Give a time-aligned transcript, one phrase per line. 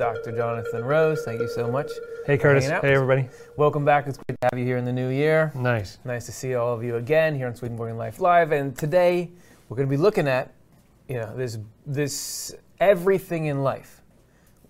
[0.00, 0.32] Dr.
[0.32, 1.22] Jonathan Rose.
[1.26, 1.90] Thank you so much.
[2.24, 2.66] Hey, Curtis.
[2.66, 3.28] Hey, everybody.
[3.58, 4.06] Welcome back.
[4.06, 5.52] It's great to have you here in the new year.
[5.54, 5.98] Nice.
[6.06, 8.50] Nice to see all of you again here on Swedenborg Life Live.
[8.50, 9.30] And today
[9.68, 10.54] we're going to be looking at,
[11.06, 14.00] you know, this this everything in life.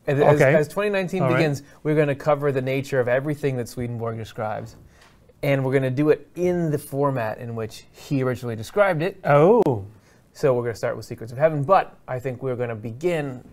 [0.09, 0.53] As, as- Okay.
[0.53, 1.37] as 2019 All right.
[1.37, 4.75] begins, we're going to cover the nature of everything that Swedenborg describes.
[5.45, 9.20] And we're going to do it in the format in which he originally described it.
[9.23, 9.87] Oh,
[10.33, 12.75] So we're going to start with Secrets of Heaven, but I think we're going to
[12.75, 13.45] begin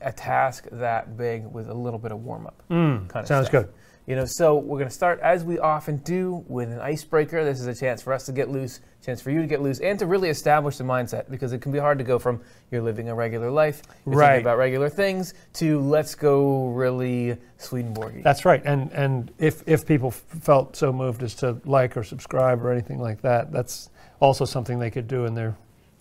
[0.00, 2.62] a task that big with a little bit of warm up.
[2.70, 3.64] mm, Kinda sounds stuff.
[3.64, 3.72] good.
[4.06, 7.44] You know, so we're going to start as we often do with an icebreaker.
[7.44, 9.80] This is a chance for us to get loose, chance for you to get loose,
[9.80, 12.82] and to really establish the mindset because it can be hard to go from you're
[12.82, 14.26] living a regular life, you're Right.
[14.34, 18.22] thinking about regular things, to let's go really Swedenborgy.
[18.22, 18.62] That's right.
[18.64, 22.70] And and if if people f- felt so moved as to like or subscribe or
[22.70, 25.56] anything like that, that's also something they could do in their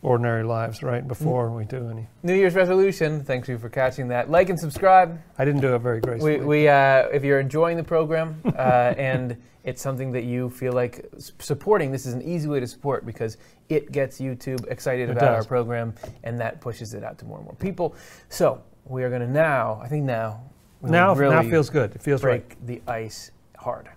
[0.05, 1.05] ordinary lives, right?
[1.05, 2.07] Before we do any.
[2.23, 3.23] New Year's resolution.
[3.23, 4.29] Thanks you for catching that.
[4.29, 5.19] Like and subscribe.
[5.37, 6.39] I didn't do it very gracefully.
[6.39, 10.73] We, we uh, if you're enjoying the program uh, and it's something that you feel
[10.73, 11.05] like
[11.39, 15.33] supporting, this is an easy way to support because it gets YouTube excited It about
[15.33, 17.95] our program and that pushes it out to more and more people.
[18.29, 20.43] So we are going to now, I think now,
[20.83, 21.95] now really now feels good.
[21.95, 22.47] It feels right.
[22.47, 23.89] break the ice hard.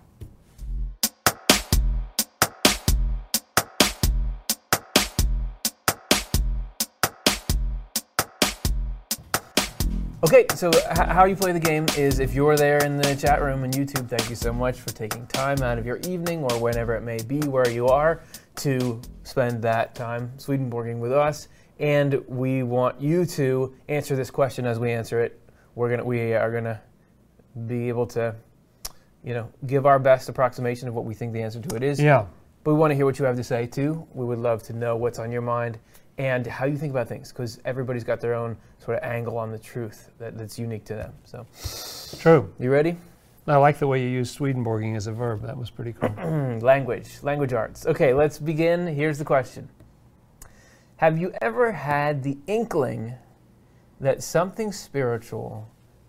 [10.21, 13.41] Okay, so h- how you play the game is if you're there in the chat
[13.41, 16.59] room and YouTube, thank you so much for taking time out of your evening or
[16.59, 18.21] whenever it may be where you are
[18.57, 21.47] to spend that time Swedenborging with us.
[21.79, 25.39] And we want you to answer this question as we answer it.
[25.75, 26.81] We're gonna we are gonna
[27.65, 28.35] be able to,
[29.23, 31.97] you know, give our best approximation of what we think the answer to it is.
[31.97, 32.25] Yeah.
[32.65, 34.05] But we want to hear what you have to say too.
[34.13, 35.79] We would love to know what's on your mind
[36.19, 39.51] and how you think about things because everybody's got their own sort of angle on
[39.51, 41.13] the truth that, that's unique to them.
[41.23, 41.47] So,
[42.19, 42.53] True.
[42.59, 42.97] you ready?
[43.47, 45.41] I like the way you used Swedenborging as a verb.
[45.41, 46.09] That was pretty cool.
[46.61, 47.85] Language, language arts.
[47.87, 48.85] Okay, let's begin.
[48.85, 49.69] Here's the question
[50.97, 53.15] Have you ever had the inkling
[54.01, 55.67] that something spiritual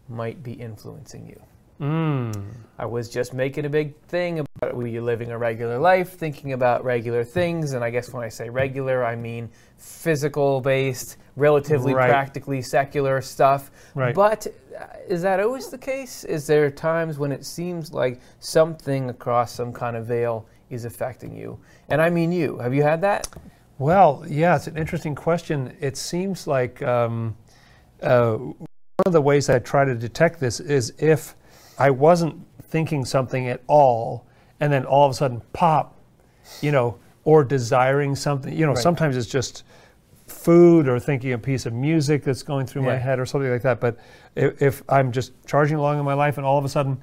[0.08, 1.40] might be influencing you?
[1.80, 2.44] mm.
[2.78, 6.52] I was just making a big thing about were you living a regular life, thinking
[6.52, 11.94] about regular things, and I guess when I say regular, I mean physical based, relatively
[11.94, 12.10] Right.
[12.10, 13.70] practically secular stuff.
[13.94, 14.14] Right.
[14.14, 14.46] But
[14.78, 16.24] uh, is that always the case?
[16.24, 21.34] Is there times when it seems like something across some kind of veil is affecting
[21.34, 21.58] you?
[21.88, 22.58] And I mean you.
[22.58, 23.28] Have you had that?
[23.78, 25.74] Well, yeah, it's an interesting question.
[25.80, 27.34] It seems like um,
[28.02, 28.56] uh, one
[29.06, 31.34] of the ways I try to detect this is if
[31.78, 34.26] I wasn't thinking something at all,
[34.60, 35.96] and then all of a sudden pop,
[36.60, 38.52] you know, or desiring something.
[38.52, 38.82] You know, Right.
[38.82, 39.64] sometimes it's just
[40.26, 43.62] food or thinking a piece of music that's going through my head or something like
[43.62, 43.80] that.
[43.80, 43.96] But
[44.36, 47.02] if, if I'm just charging along in my life and all of a sudden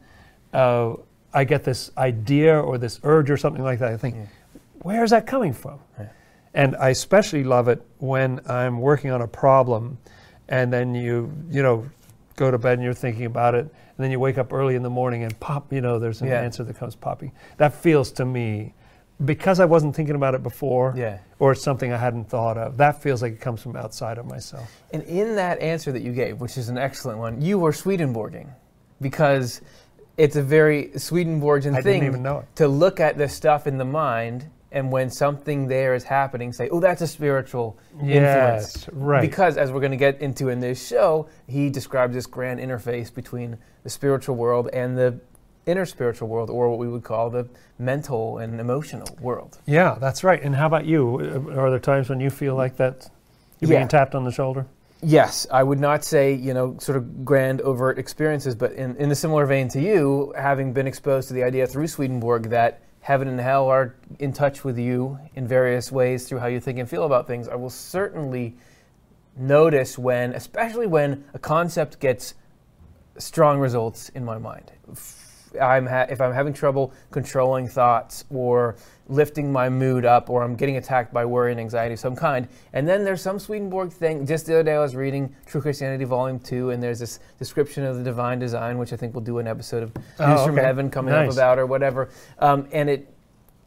[0.53, 0.93] uh,
[1.33, 4.15] I get this idea or this urge or something like that, I think,
[4.81, 5.79] where is that coming from?
[6.53, 9.97] And I especially love it when I'm working on a problem
[10.47, 11.85] and then you, you know,
[12.37, 14.83] go to bed and you're thinking about it and then you wake up early in
[14.83, 16.39] the morning and pop, you know, there's an Yeah.
[16.41, 17.33] answer that comes popping.
[17.57, 18.73] That feels to me
[19.25, 21.17] because I wasn't thinking about it before Yeah.
[21.39, 22.77] or it's something I hadn't thought of.
[22.77, 24.71] That feels like it comes from outside of myself.
[24.93, 28.47] And in that answer that you gave, which is an excellent one, you were Swedenborging
[29.01, 29.61] because
[30.17, 32.45] it's a very Swedenborgian I thing didn't even know it.
[32.57, 36.67] to look at the stuff in the mind and when something there is happening, say,
[36.69, 38.75] oh, that's a spiritual influence.
[38.75, 39.21] Yes, right.
[39.21, 43.13] Because as we're going to get into in this show, he describes this grand interface
[43.13, 45.19] between the spiritual world and the
[45.65, 47.47] inner spiritual world, or what we would call the
[47.77, 49.57] mental and emotional world.
[49.65, 50.41] Yeah, that's right.
[50.41, 51.19] And how about you?
[51.49, 53.09] Uh, are there times when you feel like that
[53.59, 53.79] you're Yeah.
[53.79, 54.65] being tapped on the shoulder?
[55.03, 59.11] Yes, I would not say, you know, sort of grand, overt experiences, but in, in
[59.11, 63.29] a similar vein to you, having been exposed to the idea through Swedenborg that heaven
[63.29, 66.89] and hell are in touch with you in various ways through how you think and
[66.89, 68.57] feel about things, I will certainly
[69.37, 72.33] notice when, especially when a concept gets
[73.17, 74.73] strong results in my mind.
[74.91, 78.75] F- I'm ha- if I'm having trouble controlling thoughts or
[79.09, 82.47] lifting my mood up or I'm getting attacked by worry and anxiety of some kind.
[82.73, 84.25] And then there's some Swedenborg thing.
[84.25, 87.85] Just the other day I was reading True Christianity Volume 2 and there's this description
[87.85, 90.57] of the divine design, which I think we'll do an episode of News Oh, from.
[90.57, 91.29] Heaven coming Nice.
[91.29, 92.09] up about or whatever.
[92.39, 93.13] Um, and it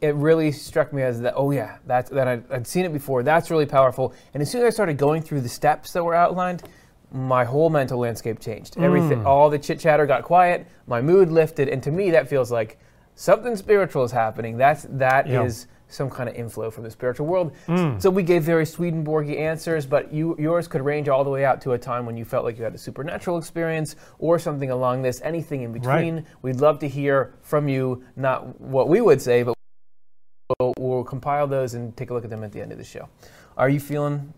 [0.01, 3.21] it really struck me as that, oh yeah, that's, that I'd, I'd seen it before.
[3.21, 4.15] That's really powerful.
[4.33, 6.63] And as soon as I started going through the steps that were outlined,
[7.11, 8.79] my whole mental landscape changed.
[8.79, 10.65] Everything, all the chit chatter got quiet.
[10.87, 12.79] My mood lifted, and to me, that feels like
[13.15, 14.57] something spiritual is happening.
[14.57, 15.43] That's that Yeah.
[15.43, 17.51] is some kind of inflow from the spiritual world.
[17.65, 17.99] Hmm.
[17.99, 21.59] So we gave very Swedenborgy answers, but you, yours could range all the way out
[21.61, 25.01] to a time when you felt like you had a supernatural experience or something along
[25.01, 26.15] this, anything in between.
[26.15, 26.25] Right.
[26.41, 29.53] We'd love to hear from you, not what we would say, but
[30.59, 32.85] we'll, we'll compile those and take a look at them at the end of the
[32.85, 33.09] show.
[33.57, 34.33] Are you feeling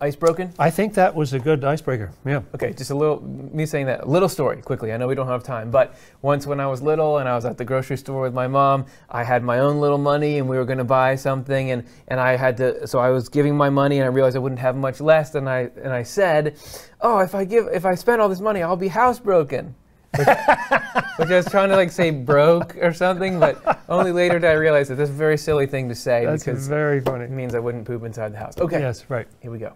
[0.00, 0.52] ice broken?
[0.58, 2.10] I think that was a good icebreaker.
[2.24, 2.42] Yeah.
[2.54, 4.92] Okay, just a little, me saying that, a little story quickly.
[4.92, 7.44] I know we don't have time, but once when I was little and I was
[7.44, 10.56] at the grocery store with my mom, I had my own little money and we
[10.56, 13.68] were going to buy something and, and I had to, so I was giving my
[13.70, 16.56] money and I realized I wouldn't have much left and I, and I said,
[17.02, 19.74] oh, if I give, if I spend all this money, I'll be housebroken.
[20.16, 20.26] Which,
[21.18, 24.54] which I was trying to like say broke or something, but only later did I
[24.54, 27.26] realize that that's a very silly thing to say That's because very funny.
[27.26, 28.58] it means I wouldn't poop inside the house.
[28.58, 29.28] Okay, Yes, right.
[29.40, 29.72] here we go.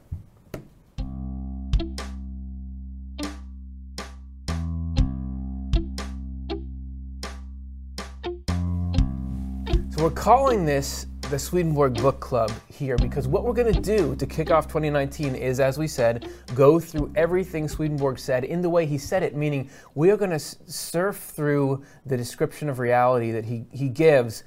[10.04, 14.26] We're calling this the Swedenborg Book Club here because what we're going to do to
[14.26, 18.84] kick off 2019 is, as we said, go through everything Swedenborg said in the way
[18.84, 23.46] he said it, meaning we are going to surf through the description of reality that
[23.46, 24.44] he, he gives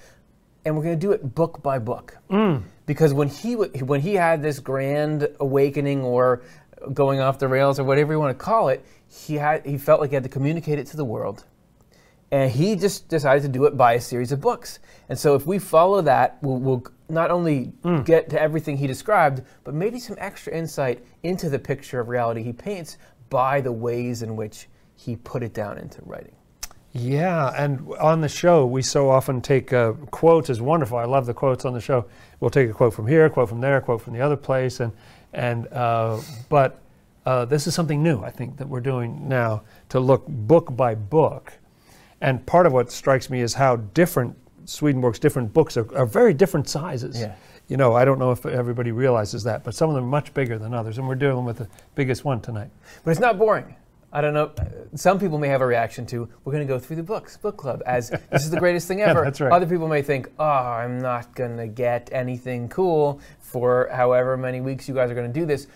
[0.64, 2.16] and we're going to do it book by book.
[2.30, 2.62] Mm.
[2.86, 6.44] Because when he when he had this grand awakening or
[6.94, 10.02] going off the rails or whatever you want to call it, he had he felt
[10.02, 11.46] like he had to communicate it to the world.
[12.32, 14.80] And he just decided to do it by a series of books.
[15.08, 17.72] And so if we follow that, we'll, we'll not only
[18.04, 22.44] get to everything he described, but maybe some extra insight into the picture of reality
[22.44, 22.98] he paints
[23.30, 26.36] by the ways in which he put it down into writing.
[26.94, 30.98] Yeah, and on the show, we so often take uh, quotes is wonderful.
[30.98, 32.06] I love the quotes on the show.
[32.40, 34.38] We'll take a quote from here, a quote from there, a quote from the other
[34.38, 34.92] place, and
[35.34, 36.20] and uh,
[36.50, 36.80] but
[37.26, 38.24] uh, this is something new.
[38.24, 41.54] I think that we're doing now to look book by book,
[42.22, 44.36] and part of what strikes me is how different
[44.66, 47.20] Swedenborg's different books are, are very different sizes.
[47.20, 47.36] Yeah.
[47.68, 50.34] You know, I don't know if everybody realizes that, but some of them are much
[50.34, 52.70] bigger than others, and we're dealing with the biggest one tonight.
[53.04, 53.76] But it's not boring.
[54.12, 54.52] I don't know.
[54.96, 57.58] Some people may have a reaction to, we're going to go through the books, book
[57.58, 59.20] club, as this is the greatest thing ever.
[59.20, 59.52] yeah, that's right.
[59.52, 64.62] Other people may think, oh, I'm not going to get anything cool for however many
[64.62, 65.68] weeks you guys are going to do this.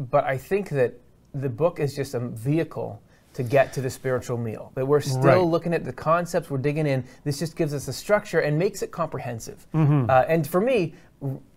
[0.00, 0.94] But I think that
[1.34, 3.02] the book is just a vehicle
[3.36, 4.72] to get to the spiritual meal.
[4.74, 5.40] But we're still Right.
[5.40, 7.04] looking at the concepts, we're digging in.
[7.24, 9.66] This just gives us a structure and makes it comprehensive.
[9.74, 10.08] Mm-hmm.
[10.08, 10.94] Uh, and for me,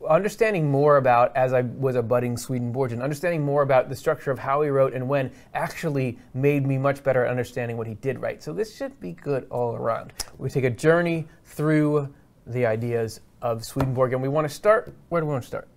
[0.09, 4.39] understanding more about, as I was a budding Swedenborgian, understanding more about the structure of
[4.39, 8.19] how he wrote and when actually made me much better at understanding what he did
[8.19, 8.43] write.
[8.43, 10.11] So this should be good all around.
[10.37, 12.09] We take a journey through
[12.45, 14.93] the ideas of Swedenborg, and we want to start.
[15.07, 15.67] Where do we want to start?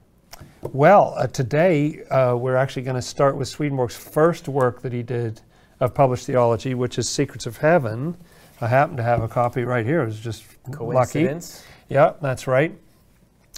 [0.73, 5.05] Well, uh, today uh, we're actually going to start with Swedenborg's first work that he
[5.05, 5.41] did
[5.83, 8.17] of published theology, which is Secrets of Heaven.
[8.61, 10.03] I happen to have a copy right here.
[10.03, 10.77] It was just lucky.
[11.25, 11.65] Coincidence?
[11.89, 12.79] Yeah, that's right.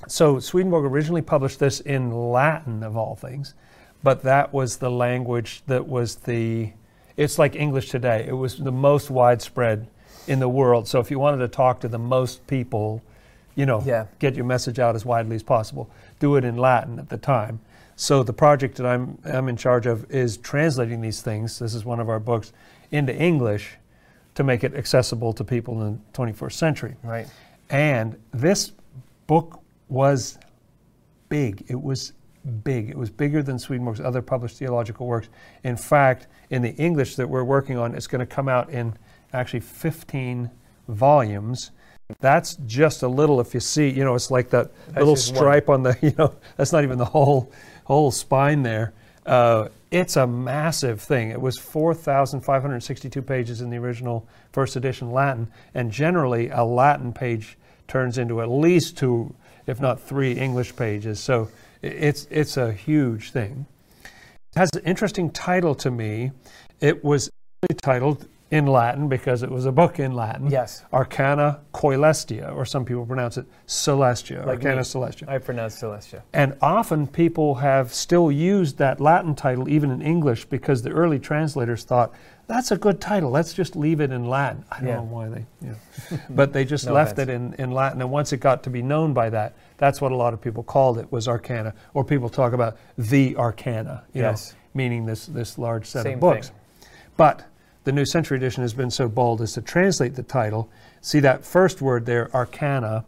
[0.09, 3.53] So Swedenborg originally published this in Latin, of all things,
[4.03, 6.73] but that was the language that was the.
[7.17, 8.25] It's like English today.
[8.27, 9.87] It was the most widespread
[10.27, 10.89] in the world.
[10.89, 13.03] So if you wanted to talk to the most people,
[13.55, 14.07] you know, Yeah.
[14.19, 17.61] get your message out as widely as possible, do it in Latin at the time.
[17.97, 21.59] So the project that I'm, I'm in charge of is translating these things.
[21.59, 22.53] This is one of our books
[22.91, 23.77] into English
[24.35, 26.97] to make it accessible to people in the 21st century.
[27.03, 27.29] Right.
[27.71, 28.73] And this
[29.27, 30.39] book was
[31.29, 31.65] big.
[31.69, 32.13] It was
[32.65, 32.91] big.
[32.91, 35.29] It was bigger than Swedenborg's other published theological works.
[35.63, 38.95] In fact, in the English that we're working on, it's going to come out in
[39.33, 40.51] actually 15
[40.89, 41.71] volumes.
[42.21, 43.41] That's just a little.
[43.41, 45.37] If you see, you know, it's like that little just one.
[45.37, 45.97] stripe on the.
[46.03, 47.51] You know, that's not even the whole
[47.85, 48.93] whole spine there.
[49.25, 51.31] Uh, it's a massive thing.
[51.31, 57.57] It was 4,562 pages in the original first edition Latin, and generally a Latin page
[57.87, 59.35] turns into at least two,
[59.67, 61.21] if not three, English pages.
[61.21, 61.49] So
[61.81, 63.67] it's it's a huge thing.
[64.05, 66.33] It has an interesting title to me.
[66.81, 67.31] It was
[67.83, 70.49] titled in Latin because it was a book in Latin.
[70.49, 70.85] Yes.
[70.93, 74.83] Arcana Coelestia, or some people pronounce it Celestia, Like Arcana me.
[74.83, 75.29] Celestia.
[75.29, 76.23] I pronounce Celestia.
[76.33, 81.19] And often people have still used that Latin title even in English because the early
[81.19, 82.13] translators thought
[82.47, 83.31] that's a good title.
[83.31, 84.65] Let's just leave it in Latin.
[84.71, 84.97] I don't Yeah.
[84.97, 85.71] know why they, you
[86.13, 86.19] know.
[86.31, 87.29] but they just No left offense.
[87.31, 88.01] it in, in Latin.
[88.03, 90.63] And once it got to be known by that, that's what a lot of people
[90.63, 91.75] called it was Arcana.
[91.93, 94.53] Or people talk about the Arcana, you Yes.
[94.53, 96.49] know, meaning this this large set Same of books.
[96.51, 96.57] thing.
[97.17, 97.43] But
[97.85, 100.71] the New Century Edition has been so bold as to translate the title.
[101.01, 103.05] See that first word there, arcana,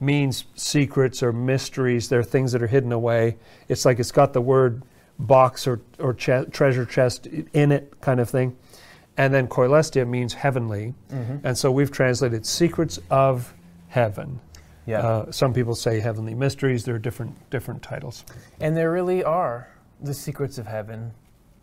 [0.00, 2.08] means secrets or mysteries.
[2.08, 3.36] They're things that are hidden away.
[3.68, 4.82] It's like it's got the word
[5.18, 8.56] box or, or che- treasure chest in it, kind of thing.
[9.16, 10.94] And then coelestia means heavenly.
[11.10, 13.54] And so we've translated secrets of
[13.88, 14.40] heaven.
[14.84, 15.00] Yeah.
[15.00, 16.84] Uh, some people say heavenly mysteries.
[16.84, 18.24] There are different different titles.
[18.60, 19.68] And there really are
[20.00, 21.12] the secrets of heaven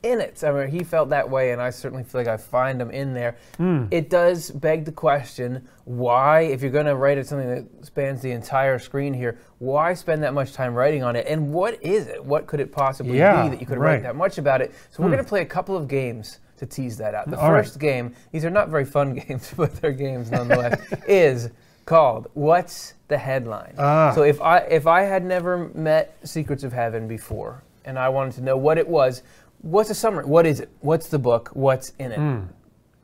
[0.04, 0.44] in it.
[0.44, 3.14] I mean, he felt that way, and I certainly feel like I find them in
[3.14, 3.38] there.
[3.58, 3.86] Hmm.
[3.90, 8.22] It does beg the question why, if you're going to write it something that spans
[8.22, 11.26] the entire screen here, why spend that much time writing on it?
[11.28, 12.24] And what is it?
[12.24, 13.94] What could it possibly Yeah, be that you could right.
[13.96, 14.74] write that much about it?
[14.92, 15.14] So we're Hmm.
[15.16, 17.30] going to play a couple of games to tease that out.
[17.30, 17.64] The All right.
[17.64, 21.50] first game, these are not very fun games, but they're games nonetheless, is
[21.86, 23.74] called What's the Headline?
[23.78, 24.12] Ah.
[24.16, 28.34] So if I if I had never met Secrets of Heaven before and I wanted
[28.36, 29.24] to know what it was,
[29.63, 30.25] what's a summary?
[30.25, 30.70] What is it?
[30.82, 31.50] What's the book?
[31.53, 32.17] What's in it?
[32.17, 32.41] Hmm.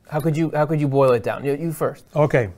[0.08, 1.44] How could you how could you boil it down?
[1.44, 2.06] You, you first.
[2.16, 2.50] Okay,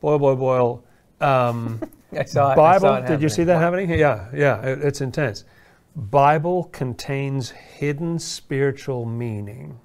[0.00, 0.84] boil, boil, boil.
[1.20, 1.80] Um,
[2.12, 2.56] I saw it.
[2.56, 2.80] Bible.
[2.80, 3.88] saw it Did you see that happening.
[3.88, 4.00] happening?
[4.00, 4.28] Yeah,
[4.62, 4.66] yeah.
[4.66, 5.44] It, it's intense.
[5.96, 9.78] Bible contains hidden spiritual meaning.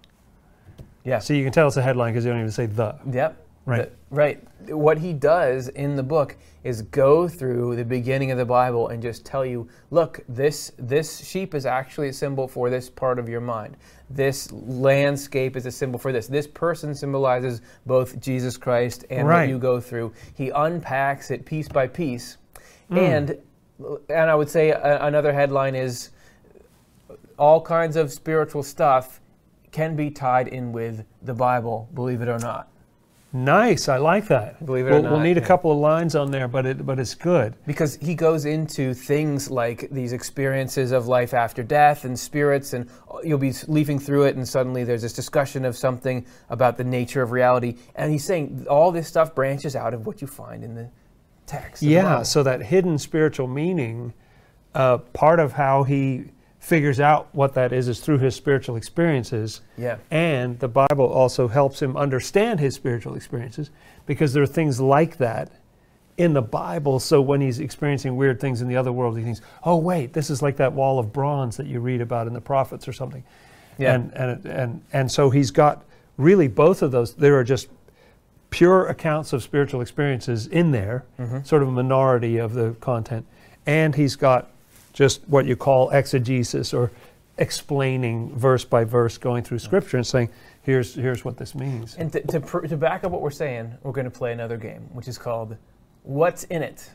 [1.04, 1.20] Yeah.
[1.20, 2.96] So you can tell it's a headline because you don't even say the.
[3.10, 3.46] Yep.
[3.66, 3.90] Right.
[4.10, 4.44] The- right.
[4.76, 9.02] What he does in the book is go through the beginning of the Bible and
[9.02, 13.28] just tell you, look, this this sheep is actually a symbol for this part of
[13.28, 13.78] your mind.
[14.10, 16.28] This landscape is a symbol for this.
[16.28, 20.14] This person symbolizes both Jesus Christ and what you go through.
[20.36, 22.38] He unpacks it piece by piece.
[22.90, 22.98] Hmm.
[22.98, 23.38] And
[24.10, 26.12] and I would say a, another headline is
[27.40, 29.20] all kinds of spiritual stuff
[29.72, 32.71] can be tied in with the Bible, believe it or not.
[33.34, 33.88] Nice.
[33.88, 34.66] I like that.
[34.66, 36.86] Believe it or we'll, We'll not, need a couple of lines on there, but it
[36.86, 37.56] but it's good.
[37.66, 42.90] because he goes into things like these experiences of life after death and spirits and
[43.24, 47.22] you'll be leafing through it and suddenly there's this discussion of something about the nature
[47.22, 50.76] of reality and he's saying all this stuff branches out of what you find in
[50.76, 50.90] the
[51.46, 54.14] text Yeah, so that hidden spiritual meaning,
[54.76, 56.26] uh, part of how he
[56.62, 59.62] figures out what that is is through his spiritual experiences.
[59.78, 59.98] Yeah.
[60.12, 63.72] And the Bible also helps him understand his spiritual experiences
[64.06, 65.52] because there are things like that
[66.18, 67.00] in the Bible.
[67.00, 70.30] So when he's experiencing weird things in the other world, he thinks, oh, wait, this
[70.30, 73.24] is like that wall of bronze that you read about in the prophets or something.
[73.80, 73.96] Yeah.
[73.96, 75.84] And, and, and, and so he's got
[76.18, 77.16] really both of those.
[77.16, 77.70] There are just
[78.52, 81.42] pure accounts of spiritual experiences in there, mm-hmm.
[81.42, 83.26] sort of a minority of the content.
[83.66, 84.51] And he's got
[84.94, 86.92] just what you call exegesis or
[87.38, 90.30] explaining verse by verse, going through scripture and saying,
[90.62, 91.96] here's, here's what this means.
[91.96, 94.58] And to, to, pr- to back up what we're saying, we're going to play another
[94.58, 95.58] game, which is called
[96.04, 96.90] What's in It?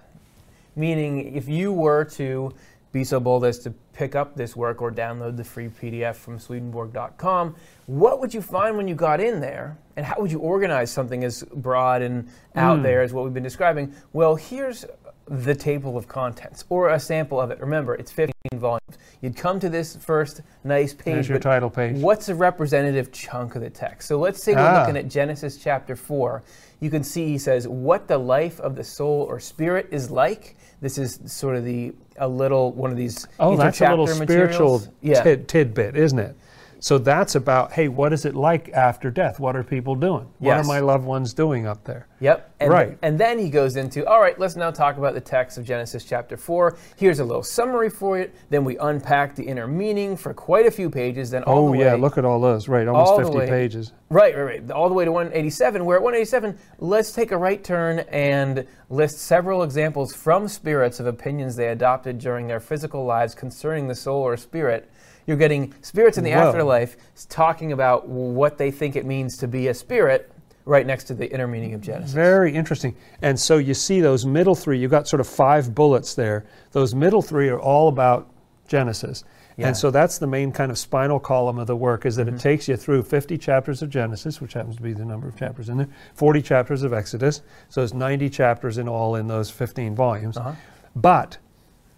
[0.76, 2.54] Meaning, if you were to
[2.92, 6.38] be so bold as to pick up this work or download the free PDF from
[6.38, 9.76] Swedenborg.com, what would you find when you got in there?
[9.96, 12.82] And how would you organize something as broad and out hmm.
[12.82, 13.94] there as what we've been describing?
[14.12, 14.84] Well, here's
[15.28, 17.58] the table of contents or a sample of it.
[17.60, 18.80] Remember, it's 15 volumes.
[19.22, 21.14] You'd come to this first nice page.
[21.14, 21.96] There's your title page.
[21.96, 24.06] What's a representative chunk of the text?
[24.08, 24.80] So let's say we're Ah.
[24.80, 26.42] looking at Genesis chapter 4.
[26.80, 30.56] You can see he says, What the life of the soul or spirit is like.
[30.80, 33.26] This is sort of the, a little, one of these.
[33.40, 34.82] Oh, that's a little spiritual.
[35.00, 35.22] Yeah.
[35.22, 36.36] tid- tidbit, isn't it?
[36.78, 39.40] So that's about, hey, what is it like after death?
[39.40, 40.28] What are people doing?
[40.38, 42.06] What are my loved ones doing up there?
[42.20, 42.50] Yep.
[42.60, 42.98] And, Right.
[43.02, 46.04] And then he goes into, all right, let's now talk about the text of Genesis
[46.04, 46.76] chapter 4.
[46.96, 48.34] Here's a little summary for it.
[48.48, 51.30] Then we unpack the inner meaning for quite a few pages.
[51.30, 52.68] Then all Oh, the yeah, look at all those.
[52.68, 53.92] Right, almost 50 way- pages.
[54.08, 54.70] Right, right, right.
[54.70, 55.84] All the way to 187.
[55.84, 61.06] Where at 187, let's take a right turn and list several examples from spirits of
[61.06, 64.90] opinions they adopted during their physical lives concerning the soul or spirit.
[65.26, 66.38] You're getting spirits in the Whoa.
[66.48, 66.96] afterlife
[67.28, 70.30] talking about what they think it means to be a spirit
[70.66, 72.12] right next to the inner meaning of Genesis.
[72.12, 72.94] Very interesting.
[73.22, 76.44] And so you see those middle three, you've got sort of five bullets there.
[76.72, 78.28] Those middle three are all about
[78.68, 79.24] Genesis.
[79.56, 79.68] Yeah.
[79.68, 82.36] And so that's the main kind of spinal column of the work is that Mm-hmm.
[82.36, 85.36] it takes you through 50 chapters of Genesis, which happens to be the number of
[85.36, 87.40] chapters in there, 40 chapters of Exodus.
[87.70, 90.36] So it's 90 chapters in all in those 15 volumes.
[90.36, 90.52] Uh-huh.
[90.94, 91.38] But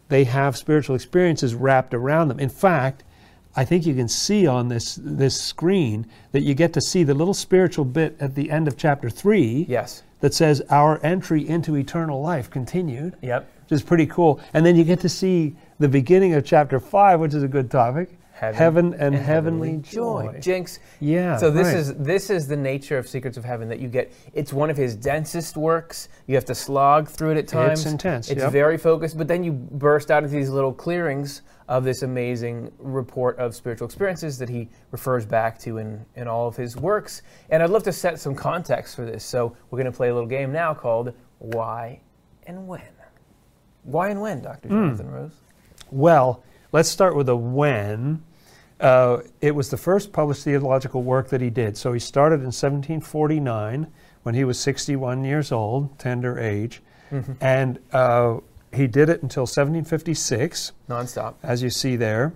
[0.08, 2.38] they have spiritual experiences wrapped around them.
[2.38, 3.02] In fact,
[3.57, 7.14] I think you can see on this this screen that you get to see the
[7.14, 10.02] little spiritual bit at the end of chapter 3 Yes.
[10.21, 13.49] that says our entry into eternal life continued, Yep.
[13.64, 14.38] which is pretty cool.
[14.55, 17.71] And then you get to see the beginning of chapter 5, which is a good
[17.71, 18.11] topic.
[18.33, 20.37] Heaven and, heavenly, joy.
[20.40, 20.78] Jinx.
[21.00, 21.76] Yeah, So this right.
[21.76, 24.12] is this is the nature of Secrets of Heaven that you get.
[24.33, 26.09] It's one of his densest works.
[26.28, 27.81] You have to slog through it at times.
[27.81, 28.52] It's intense, It's yep.
[28.52, 33.38] very focused, but then you burst out into these little clearings of this amazing report
[33.38, 37.22] of spiritual experiences that he refers back to in, in all of his works.
[37.50, 39.22] And I'd love to set some context for this.
[39.25, 42.00] So we're going to play a little game now called Why
[42.46, 42.80] and When.
[43.84, 44.68] Why and when, Dr.
[44.68, 44.75] Hmm.
[44.75, 45.32] Jonathan Rose?
[45.90, 48.22] Well, let's start with a when.
[48.80, 51.76] Uh, it was the first published theological work that he did.
[51.76, 53.87] So he started in 1749
[54.22, 56.82] when he was 61 years old, tender age.
[57.40, 58.37] and uh,
[58.78, 61.35] he did it until 1756 Nonstop.
[61.42, 62.32] as you see there.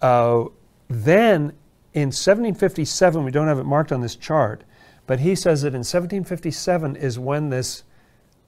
[0.00, 0.44] Uh,
[0.88, 1.52] then
[1.92, 4.64] in 1757, we don't have it marked on this chart,
[5.06, 7.84] but he says that in 1757 is when this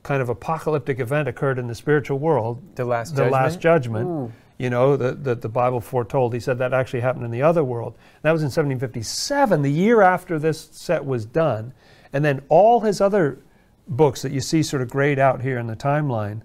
[0.02, 3.32] kind of apocalyptic event occurred in the spiritual world, The last the judgment.
[3.32, 4.06] Last Judgment.
[4.06, 4.32] Ooh.
[4.58, 6.32] You know, that the, the Bible foretold.
[6.32, 7.98] He said that actually happened in the other world.
[8.22, 11.74] That was in 1757, the year after this set was done.
[12.12, 13.40] And then all his other
[13.86, 16.40] books that you see sort of grayed out here in the timeline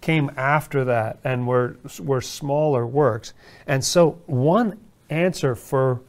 [0.00, 3.32] came after that and were, were smaller works.
[3.66, 4.78] And so, one
[5.10, 6.00] answer for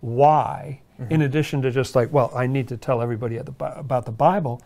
[0.00, 0.80] why,
[1.10, 4.12] in addition to just like, well, I need to tell everybody at the, about the
[4.12, 4.62] Bible,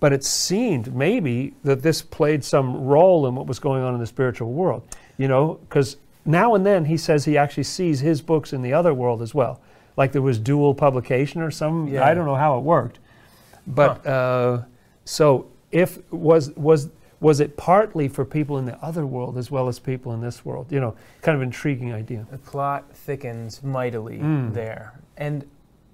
[0.00, 4.00] but it seemed maybe that this played some role in what was going on in
[4.00, 4.82] the spiritual world,
[5.16, 8.72] you know, because now and then he says he actually sees his books in the
[8.72, 9.60] other world as well.
[9.96, 12.04] Like there was dual publication or some, Yeah.
[12.04, 12.98] I don't know how it worked.
[13.66, 14.62] But uh,
[15.04, 16.88] so if was was
[17.22, 20.44] was it partly for people in the other world as well as people in this
[20.44, 20.66] world?
[20.70, 22.26] You know, kind of intriguing idea.
[22.30, 24.52] The plot thickens mightily Mm.
[24.52, 24.92] there.
[25.16, 25.44] And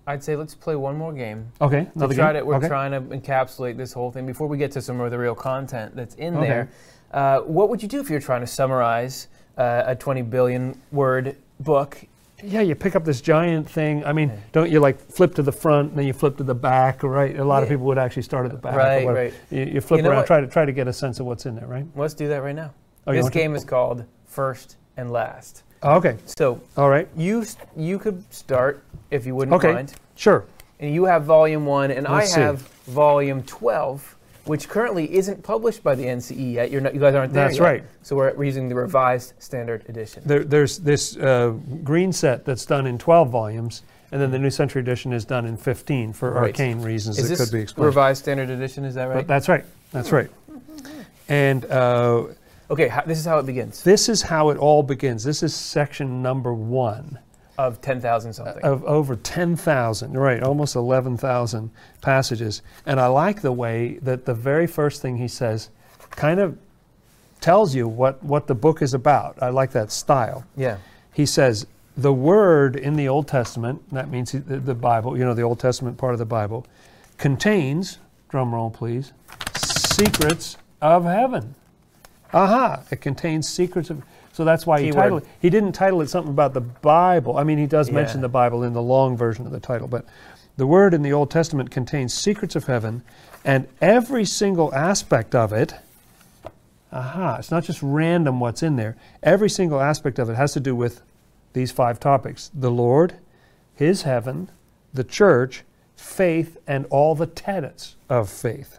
[0.06, 1.52] I'd say let's play one more game.
[1.60, 2.40] Okay, To another try game?
[2.40, 2.68] to, we're okay.
[2.68, 5.94] trying to encapsulate this whole thing before we get to some of the real content
[5.94, 6.48] that's in Okay.
[6.48, 6.68] there.
[7.12, 11.36] Uh, what would you do if you're trying to summarize uh, a 20 billion word
[11.60, 11.98] book?
[12.42, 14.04] Yeah, you pick up this giant thing.
[14.04, 14.36] I mean, Yeah.
[14.52, 17.36] don't you like flip to the front and then you flip to the back, right?
[17.38, 18.76] A lot of people would actually start at the back.
[18.76, 19.34] Right, right.
[19.50, 20.26] You, you flip You know around, what?
[20.26, 21.86] try to try to get a sense of what's in there, right?
[21.96, 22.72] Let's do that right now.
[23.06, 23.38] Oh, this want to?
[23.40, 25.62] game is called First and Last.
[25.82, 27.44] Oh, okay, So all right, you
[27.76, 29.72] you could start if you wouldn't Okay.
[29.72, 29.94] mind.
[30.16, 30.44] sure.
[30.80, 32.40] And you have volume one, and Let's I see.
[32.40, 34.16] have volume 12,
[34.48, 36.70] which currently isn't published by the NCE yet.
[36.70, 37.64] You're not, you guys aren't there That's yet.
[37.64, 37.84] right.
[38.02, 40.22] So we're, we're using the revised standard edition.
[40.26, 41.50] There, there's this uh,
[41.84, 45.44] green set that's done in 12 volumes, and then the New Century Edition is done
[45.44, 46.44] in 15 for Right.
[46.48, 47.86] arcane reasons Is that could be explained.
[47.86, 48.84] revised standard edition?
[48.84, 49.16] Is that right?
[49.16, 49.64] But that's right.
[49.92, 50.30] That's right.
[51.28, 52.24] And uh,
[52.70, 53.82] okay, ho- this is how it begins.
[53.82, 55.24] this is how it all begins.
[55.24, 57.18] This is section number one.
[57.58, 58.62] Of 10,000 something.
[58.62, 62.62] of over 10,000, right, almost 11,000 passages.
[62.86, 65.68] And I like the way that the very first thing he says
[66.10, 66.56] kind of
[67.40, 69.36] tells you what, what the book is about.
[69.42, 70.44] I like that style.
[70.56, 70.78] yeah.
[71.12, 71.66] He says,
[71.96, 75.58] the word in the Old Testament, that means the, the Bible, you know, the Old
[75.58, 76.64] Testament part of the Bible,
[77.16, 79.12] contains, drum roll please,
[79.56, 81.56] secrets of heaven.
[82.32, 84.02] Aha, it contains secrets of.
[84.32, 85.28] So that's why he titled it.
[85.40, 87.36] He didn't title it something about the Bible.
[87.38, 87.96] I mean, he does Yeah.
[87.96, 90.04] mention the Bible in the long version of the title, but
[90.56, 93.02] the word in the Old Testament contains secrets of heaven,
[93.44, 95.74] and every single aspect of it.
[96.92, 98.96] Aha, it's not just random what's in there.
[99.22, 101.02] Every single aspect of it has to do with
[101.52, 103.14] these five topics the Lord,
[103.74, 104.50] His heaven,
[104.92, 105.64] the church,
[105.96, 108.78] faith, and all the tenets of faith.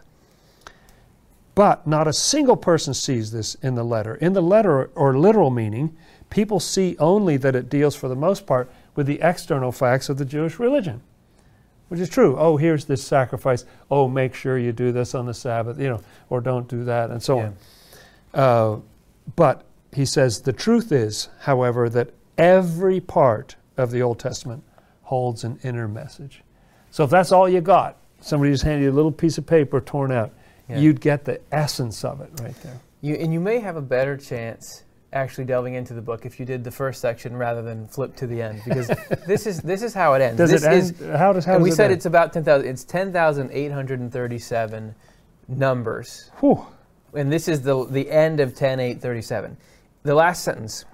[1.54, 4.14] But not a single person sees this in the letter.
[4.16, 5.96] In the letter, or literal meaning,
[6.30, 10.16] people see only that it deals, for the most part, with the external facts of
[10.18, 11.02] the Jewish religion,
[11.88, 12.36] which is true.
[12.38, 13.64] Oh, here's this sacrifice.
[13.90, 17.10] Oh, make sure you do this on the Sabbath, you know, or don't do that,
[17.10, 17.44] and so Yeah.
[17.44, 17.54] on.
[18.32, 18.80] Uh,
[19.36, 24.62] but he says the truth is, however, that every part of the Old Testament
[25.02, 26.44] holds an inner message.
[26.92, 29.80] So if that's all you got, somebody just handed you a little piece of paper
[29.80, 30.30] torn out,
[30.70, 30.78] Yeah.
[30.78, 32.80] you'd get the essence of it right there.
[33.00, 36.46] You, and you may have a better chance actually delving into the book if you
[36.46, 38.86] did the first section rather than flip to the end because
[39.26, 40.38] this is this is how it ends.
[40.38, 40.78] Does this it end?
[40.78, 41.94] is how does how and does we it said end?
[41.94, 44.94] it's about 10,000 it's 10,837
[45.48, 46.64] numbers Whew.
[47.14, 49.56] and this is the the end of 10837.
[50.02, 50.84] The last sentence.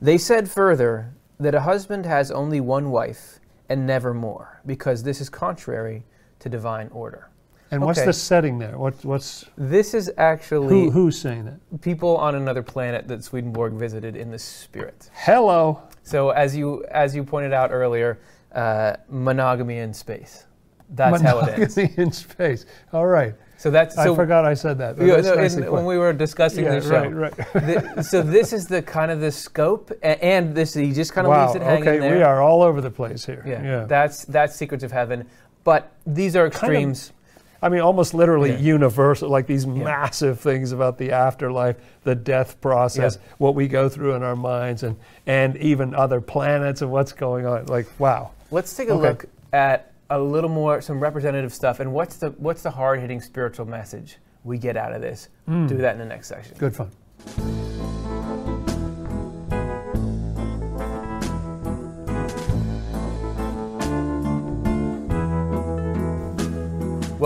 [0.00, 5.20] They said further that a husband has only one wife and never more because this
[5.20, 6.04] is contrary
[6.40, 7.28] to divine order.
[7.72, 8.76] And what's the setting there?
[8.76, 11.80] What, what's This is actually who, who's saying that?
[11.80, 15.08] people on another planet that Swedenborg visited in the spirit.
[15.14, 15.82] Hello.
[16.02, 18.20] So as you as you pointed out earlier,
[18.54, 20.44] uh, monogamy in space.
[20.90, 21.76] That's how it ends.
[21.76, 22.66] Monogamy in space.
[22.92, 23.34] All right.
[23.56, 24.96] So that's I forgot I said that.
[24.96, 27.52] that's no, nicely when we were discussing yeah, the show, right, right.
[27.94, 31.26] the- so this is the kind of the scope, a- and this he just kind
[31.26, 31.46] of wow.
[31.46, 32.16] leaves it hanging Okay, there.
[32.16, 33.42] we are all over the place here.
[33.46, 33.84] Yeah, yeah.
[33.84, 35.26] that's that's secrets of heaven,
[35.64, 37.12] but these are extremes.
[37.62, 38.58] I mean, almost literally Yeah.
[38.58, 43.34] universal, like these massive things about the afterlife, the death process, Yeah.
[43.38, 44.96] what we go through in our minds, and
[45.26, 47.66] and even other planets and what's going on.
[47.66, 48.30] Like, wow.
[48.50, 49.02] Let's take a Okay.
[49.08, 53.20] look at a little more some representative stuff, and what's the what's the hard hitting
[53.20, 55.28] spiritual message we get out of this?
[55.46, 55.66] Hmm.
[55.68, 56.56] Do that in the next section.
[56.58, 56.90] Good fun.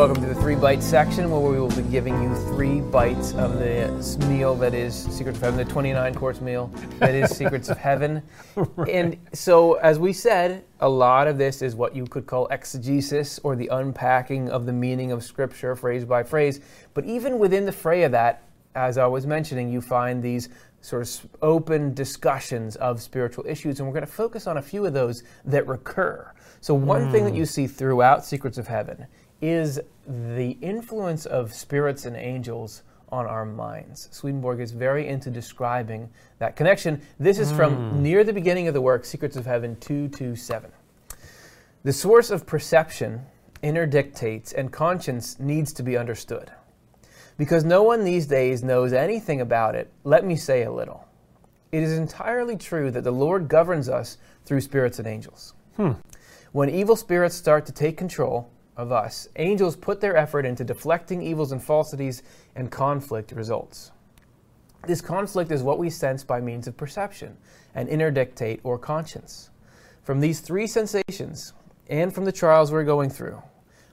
[0.07, 3.59] Welcome to the three bite section where we will be giving you three bites of
[3.59, 3.89] the
[4.29, 8.23] meal that is Secrets of Heaven, the 29 course meal that is Secrets of Heaven.
[8.55, 8.89] right.
[8.89, 13.41] And so, as we said, a lot of this is what you could call exegesis
[13.41, 16.61] or the unpacking of the meaning of Scripture phrase by phrase.
[16.95, 18.45] But even within the fray of that,
[18.77, 20.51] as I was mentioning, you find these
[20.83, 24.87] sort of open discussions of spiritual issues, and we're going to focus on a few
[24.87, 26.33] of those that recur.
[26.61, 27.11] So, one mm.
[27.11, 27.39] thing that hmm.
[27.39, 29.07] you see throughout Secrets of Heaven
[29.41, 34.09] is the influence of spirits and angels on our minds.
[34.11, 37.01] Swedenborg is very into describing that connection.
[37.19, 38.03] This is from hmm.
[38.03, 40.71] near the beginning of the work, Secrets of Heaven 227.
[41.85, 43.25] The source of perception,
[43.63, 46.51] inner dictates, and conscience needs to be understood.
[47.39, 51.07] Because no one these days knows anything about it, let me say a little.
[51.71, 55.55] It is entirely true that the Lord governs us through spirits and angels.
[55.77, 55.93] Hmm.
[56.53, 61.23] When evil spirits start to take control of us, angels put their effort into deflecting
[61.23, 62.23] evils and falsities,
[62.55, 63.93] and conflict results.
[64.87, 67.37] This conflict is what we sense by means of perception,
[67.75, 69.51] an inner dictate or conscience.
[70.03, 71.53] From these three sensations,
[71.89, 73.43] and from the trials we're going through,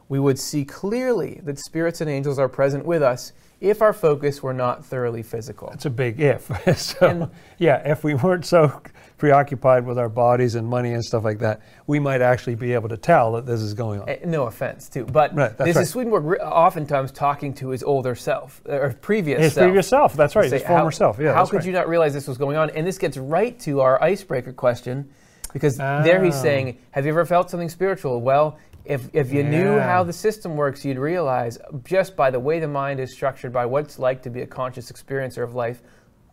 [0.10, 4.44] we would see clearly that spirits and angels are present with us if our focus
[4.44, 5.70] were not thoroughly physical.
[5.70, 6.52] That's a big if.
[6.78, 8.82] so, and, yeah, if we weren't so
[9.18, 12.90] preoccupied with our bodies and money and stuff like that, we might actually be able
[12.90, 14.10] to tell that this is going on.
[14.10, 15.06] Uh, no offense, too.
[15.06, 15.84] But right, this right.
[15.84, 19.66] is Swedenborg oftentimes talking to his older self, or previous his self.
[19.66, 21.20] previous self, that's right, his former how, self.
[21.20, 21.66] Yeah, how could right.
[21.66, 22.70] you not realize this was going on?
[22.72, 25.10] And this gets right to our icebreaker question
[25.54, 28.20] because there he's saying, Have you ever felt something spiritual?
[28.20, 29.50] Well, if, if you yeah.
[29.50, 33.54] knew how the system works, you'd realize just by the way the mind is structured,
[33.54, 35.82] by what it's like to be a conscious experiencer of life,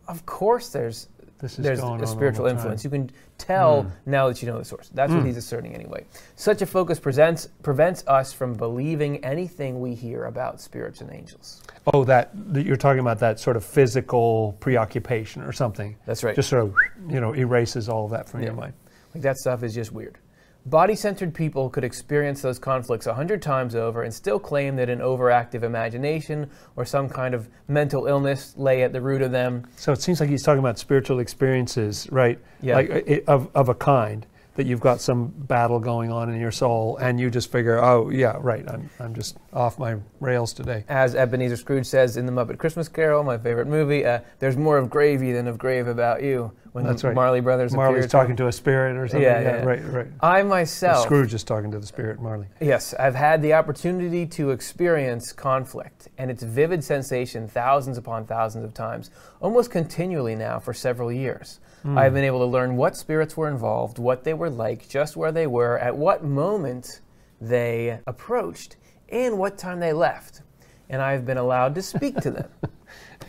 [0.07, 1.07] of course there's
[1.41, 2.83] there's a spiritual influence.
[2.83, 3.91] You can tell mm.
[4.05, 4.89] now that you know the source.
[4.93, 5.15] That's mm.
[5.15, 5.27] what hmm.
[5.27, 6.05] he's asserting anyway.
[6.35, 11.63] Such a focus presents, prevents us from believing anything we hear about spirits and angels.
[11.93, 15.95] Oh, that you're talking about that sort of physical preoccupation or something.
[16.05, 16.35] That's right.
[16.35, 16.75] Just sort of
[17.09, 18.47] you know erases all of that from yeah.
[18.47, 18.73] your mind.
[19.15, 20.19] Like that stuff is just weird.
[20.65, 24.89] Body centered people could experience those conflicts a hundred times over and still claim that
[24.89, 29.65] an overactive imagination or some kind of mental illness lay at the root of them.
[29.75, 32.39] So it seems like he's talking about spiritual experiences, right?
[32.61, 32.75] Yeah.
[32.75, 34.27] Like uh, of, of a kind
[34.61, 38.09] that you've got some battle going on in your soul and you just figure, oh,
[38.09, 40.85] yeah, right, I'm, I'm just off my rails today.
[40.87, 44.77] As Ebenezer Scrooge says in The Muppet Christmas Carol, my favorite movie, uh, there's more
[44.77, 46.51] of gravy than of grave about you.
[46.73, 47.13] When That's right.
[47.13, 49.23] Marley Brothers Marley's talking to a spirit or something.
[49.23, 49.63] Yeah, yeah, yeah.
[49.65, 50.07] right, right.
[50.21, 51.03] I myself.
[51.03, 52.47] Scrooge is talking to the spirit, Marley.
[52.61, 58.63] Yes, I've had the opportunity to experience conflict and its vivid sensation thousands upon thousands
[58.63, 59.09] of times,
[59.41, 61.59] almost continually now for several years.
[61.85, 61.97] Mm.
[61.97, 65.31] I've been able to learn what spirits were involved, what they were like, just where
[65.31, 67.01] they were, at what moment
[67.39, 68.75] they approached,
[69.09, 70.41] and what time they left.
[70.89, 72.49] And I've been allowed to speak to them.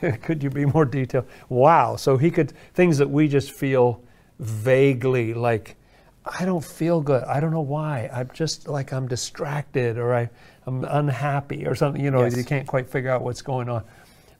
[0.22, 1.26] could you be more detailed?
[1.48, 1.96] Wow.
[1.96, 4.02] So he could, things that we just feel
[4.38, 5.76] vaguely like,
[6.24, 7.24] I don't feel good.
[7.24, 8.08] I don't know why.
[8.12, 10.30] I'm just like I'm distracted or I,
[10.66, 12.02] I'm unhappy or something.
[12.02, 12.36] You know, yes.
[12.36, 13.82] you can't quite figure out what's going on.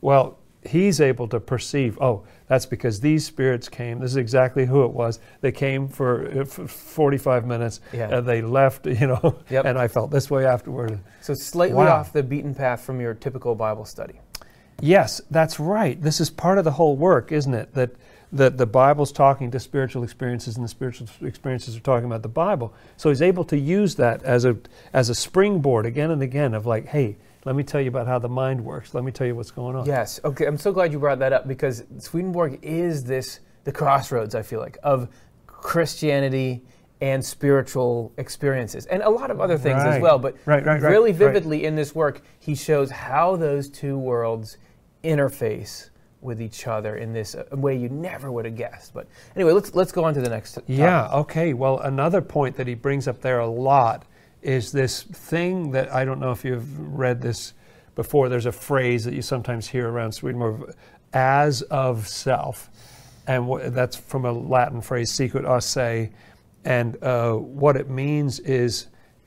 [0.01, 3.99] Well, he's able to perceive, oh, that's because these spirits came.
[3.99, 5.21] This is exactly who it was.
[5.41, 8.15] They came for, for 45 minutes yeah.
[8.15, 9.65] and they left, you know, yep.
[9.65, 11.01] and I felt this way afterward.
[11.23, 12.01] So slightly wow.
[12.01, 14.21] off the beaten path from your typical Bible study.
[14.83, 15.99] Yes, that's right.
[15.99, 17.73] This is part of the whole work, isn't it?
[17.73, 17.93] That
[18.35, 22.29] that the Bible's talking to spiritual experiences and the spiritual experiences are talking about the
[22.29, 22.75] Bible.
[22.99, 24.59] So he's able to use that as a
[24.93, 28.18] as a springboard again and again of like, hey, let me tell you about how
[28.18, 28.94] the mind works.
[28.94, 29.87] Let me tell you what's going on.
[29.87, 30.20] Yes.
[30.24, 30.46] Okay.
[30.46, 34.35] I'm so glad you brought that up because Swedenborg is this the crossroads.
[34.35, 35.09] I feel like of
[35.46, 36.62] Christianity
[37.00, 39.94] and spiritual experiences and a lot of other things right.
[39.94, 40.20] as well.
[40.20, 44.59] But right, right, really vividly in this work, he shows how those two worlds
[45.02, 48.94] interface with each other in this uh, way you never would have guessed.
[48.94, 50.52] But anyway, let's let's go on to the next.
[50.52, 50.68] Topic.
[50.68, 51.09] Yeah.
[51.12, 51.55] Okay.
[51.55, 54.05] Well, another point that he brings up there a lot
[54.42, 57.55] is this thing that I don't know if you've read this
[57.94, 58.28] before.
[58.28, 60.64] There's a phrase that you sometimes hear around Sweden,
[61.12, 62.70] as of self,
[63.26, 66.11] and wh- that's from a Latin phrase, "sicut esse,"
[66.64, 68.87] and uh, what it means is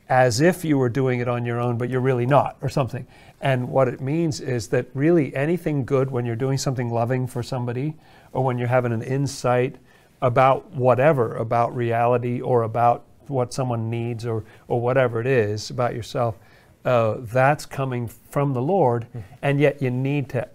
[0.09, 3.07] as if you were doing it on your own, but you're really not, or something.
[3.41, 7.41] And what it means is that really anything good when you're doing something loving for
[7.41, 7.95] somebody,
[8.31, 9.77] or when you're having an insight
[10.21, 15.95] about whatever, about reality or about what someone needs or, or whatever it is about
[15.95, 16.37] yourself,
[16.83, 19.19] uh, that's coming from the Lord, mm-hmm.
[19.41, 20.47] and yet you need to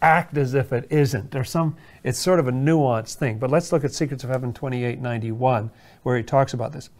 [0.00, 1.30] act as if it isn't.
[1.30, 3.38] There's some, it's sort of a nuanced thing.
[3.38, 5.70] But let's look at Secrets of Heaven 2891,
[6.02, 6.90] where he talks about this.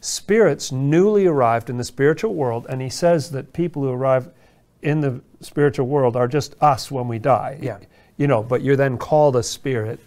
[0.00, 4.30] spirits newly arrived in the spiritual world, and he says that people who arrive
[4.82, 7.58] in the spiritual world are just us when we die.
[7.60, 7.78] Yeah.
[8.16, 10.00] You know, but you're then called a spirit.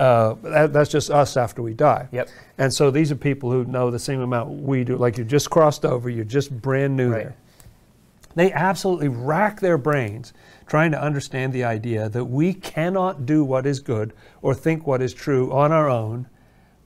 [0.00, 2.08] Uh, that, that's just us after we die.
[2.10, 2.30] Yep.
[2.56, 4.96] And so these are people who know the same amount we do.
[4.96, 7.24] Like you just crossed over, you're just brand new Right.
[7.24, 7.36] there.
[8.34, 10.32] They absolutely rack their brains
[10.66, 15.02] trying to understand the idea that we cannot do what is good or think what
[15.02, 16.28] is true on our own,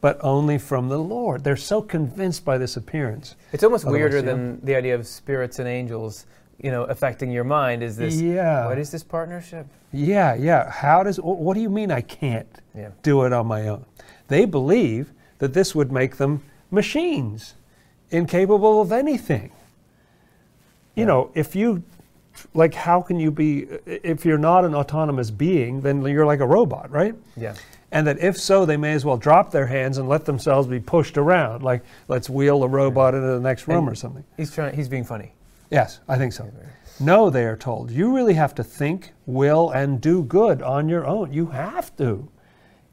[0.00, 1.44] but only from the Lord.
[1.44, 3.36] They're so convinced by this appearance.
[3.52, 4.22] It's almost Otherwise, weirder yeah.
[4.22, 6.26] than the idea of spirits and angels,
[6.62, 7.82] you know, affecting your mind.
[7.82, 8.20] Is this?
[8.20, 8.66] Yeah.
[8.66, 9.66] What is this partnership?
[9.92, 10.70] Yeah, yeah.
[10.70, 12.88] How does, what do you mean I can't Yeah.
[13.02, 13.84] do it on my own?
[14.28, 17.54] They believe that this would make them machines,
[18.10, 19.50] incapable of anything.
[20.94, 21.04] You Yeah.
[21.06, 21.82] know, if you,
[22.54, 26.46] like, how can you be, if you're not an autonomous being, then you're like a
[26.46, 27.14] robot, right?
[27.36, 27.54] Yeah.
[27.92, 30.80] And that if so, they may as well drop their hands and let themselves be
[30.80, 34.24] pushed around, like, let's wheel a robot into the next room And- or something.
[34.36, 34.74] He's trying.
[34.74, 35.32] He's being funny.
[35.74, 36.50] Yes, I think so.
[37.00, 37.90] No, they are told.
[37.90, 41.32] You really have to think, will, and do good on your own.
[41.32, 42.30] You have to.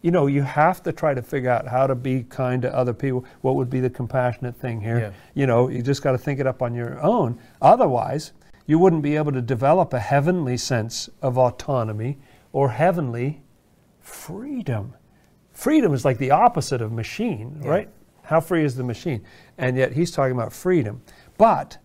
[0.02, 2.94] You know, you have to try to figure out how to be kind to other
[2.94, 3.24] people.
[3.42, 5.00] What would be the compassionate thing here?
[5.00, 5.12] Yeah.
[5.36, 7.38] You know, you just got to think it up on your own.
[7.62, 8.32] Otherwise,
[8.66, 12.18] you wouldn't be able to develop a heavenly sense of autonomy
[12.52, 13.44] or heavenly
[14.00, 14.96] freedom.
[15.54, 17.70] Freedom is like the opposite of machine, Yeah.
[17.70, 17.90] right?
[18.24, 19.22] How free is the machine?
[19.60, 21.02] And yet he's talking about freedom.
[21.38, 21.78] But,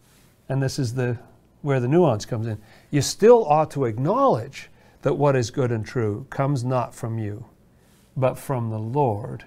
[0.48, 1.18] and this is the
[1.62, 2.58] where the nuance comes in,
[2.90, 4.70] you still ought to acknowledge
[5.02, 7.44] that what is good and true comes not from you,
[8.16, 9.44] but from the Lord.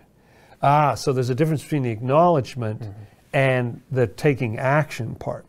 [0.62, 2.83] Ah, so there's a difference between the acknowledgement
[3.31, 5.45] and the taking action part.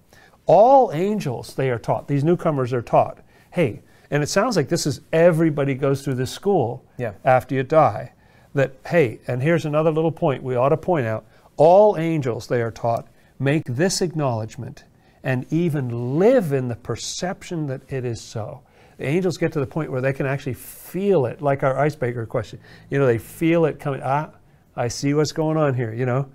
[0.46, 3.18] All angels, they are taught, these newcomers are taught,
[3.50, 7.12] hey, and it sounds like this is everybody goes through this school Yeah.
[7.24, 8.12] after you die.
[8.54, 11.24] That, hey, and here's another little point we ought to point out
[11.56, 13.06] all angels, they are taught,
[13.38, 14.84] make this acknowledgement
[15.22, 18.62] and even live in the perception that it is so.
[18.98, 22.26] The angels get to the point where they can actually feel it, like our icebreaker
[22.26, 22.60] question.
[22.90, 24.00] You know, they feel it coming.
[24.04, 24.30] Ah,
[24.76, 26.30] I see what's going on here, you know.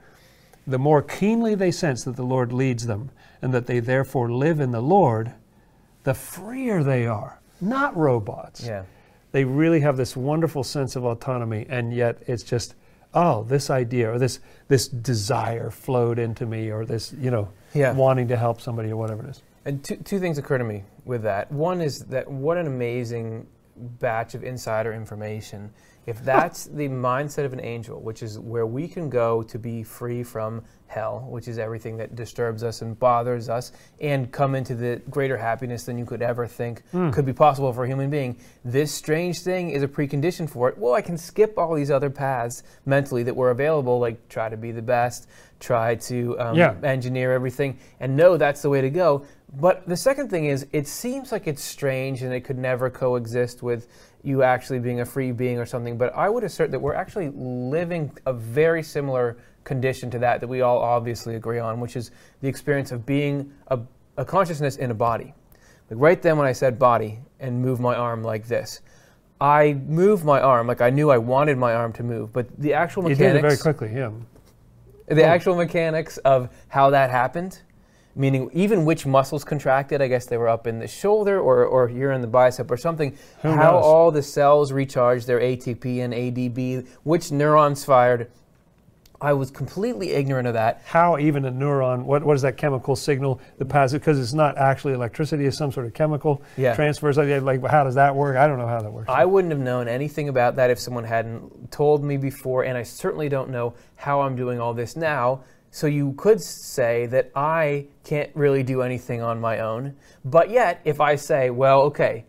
[0.68, 4.60] The more keenly they sense that the Lord leads them and that they therefore live
[4.60, 5.34] in the Lord,
[6.04, 7.40] the freer they are.
[7.62, 8.84] Not robots Yeah.
[9.32, 12.74] they really have this wonderful sense of autonomy and yet it's just
[13.16, 17.94] oh this idea or this this desire flowed into me or this you know Yeah.
[17.94, 20.84] wanting to help somebody or whatever it is And two, two things occur to me
[21.06, 21.52] with that.
[21.52, 25.72] One is that what an amazing batch of insider information.
[26.06, 29.84] If that's the mindset of an angel, which is where we can go to be
[29.84, 34.76] free from hell, which is everything that disturbs us and bothers us, and come into
[34.76, 38.38] the greater happiness than you could ever think could be possible for a human being,
[38.64, 40.78] this strange thing is a precondition for it.
[40.78, 44.58] Well, I can skip all these other paths mentally that were available, like try to
[44.58, 45.28] be the best,
[45.60, 46.76] try to um, Yeah.
[46.84, 49.26] engineer everything, and know that's the way to go.
[49.60, 53.64] But the second thing is, it seems like it's strange and it could never coexist
[53.64, 53.88] with
[54.24, 55.98] you actually being a free being or something.
[55.98, 60.48] But I would assert that we're actually living a very similar condition to that that
[60.48, 63.80] we all obviously agree on, which is the experience of being a,
[64.18, 65.34] a consciousness in a body.
[65.90, 68.82] Like right then, when I said body and move my arm like this,
[69.40, 72.74] I moved my arm like I knew I wanted my arm to move, but the
[72.74, 73.20] actual mechanics.
[73.20, 74.12] You did it very quickly yeah
[75.08, 75.26] the Oh.
[75.28, 77.60] actual mechanics of how that happened,
[78.16, 81.88] meaning even which muscles contracted, I guess they were up in the shoulder or, or
[81.88, 83.84] here in the bicep or something, Who how knows?
[83.84, 88.32] all the cells recharge their ATP and ADP, which neurons fired.
[89.22, 90.82] I was completely ignorant of that.
[90.86, 94.58] how even a neuron what, what is that chemical signal the passes because it's not
[94.58, 96.76] actually electricity it's some sort of chemical Yeah.
[96.76, 99.52] transfers like, like how does that work i don't know how that works I wouldn't
[99.54, 103.50] have known anything about that if someone hadn't told me before, and I certainly don't
[103.50, 105.44] know how I'm doing all this now.
[105.76, 109.94] So you could say that I can't really do anything on my own.
[110.24, 112.24] But yet, if I say, well, okay,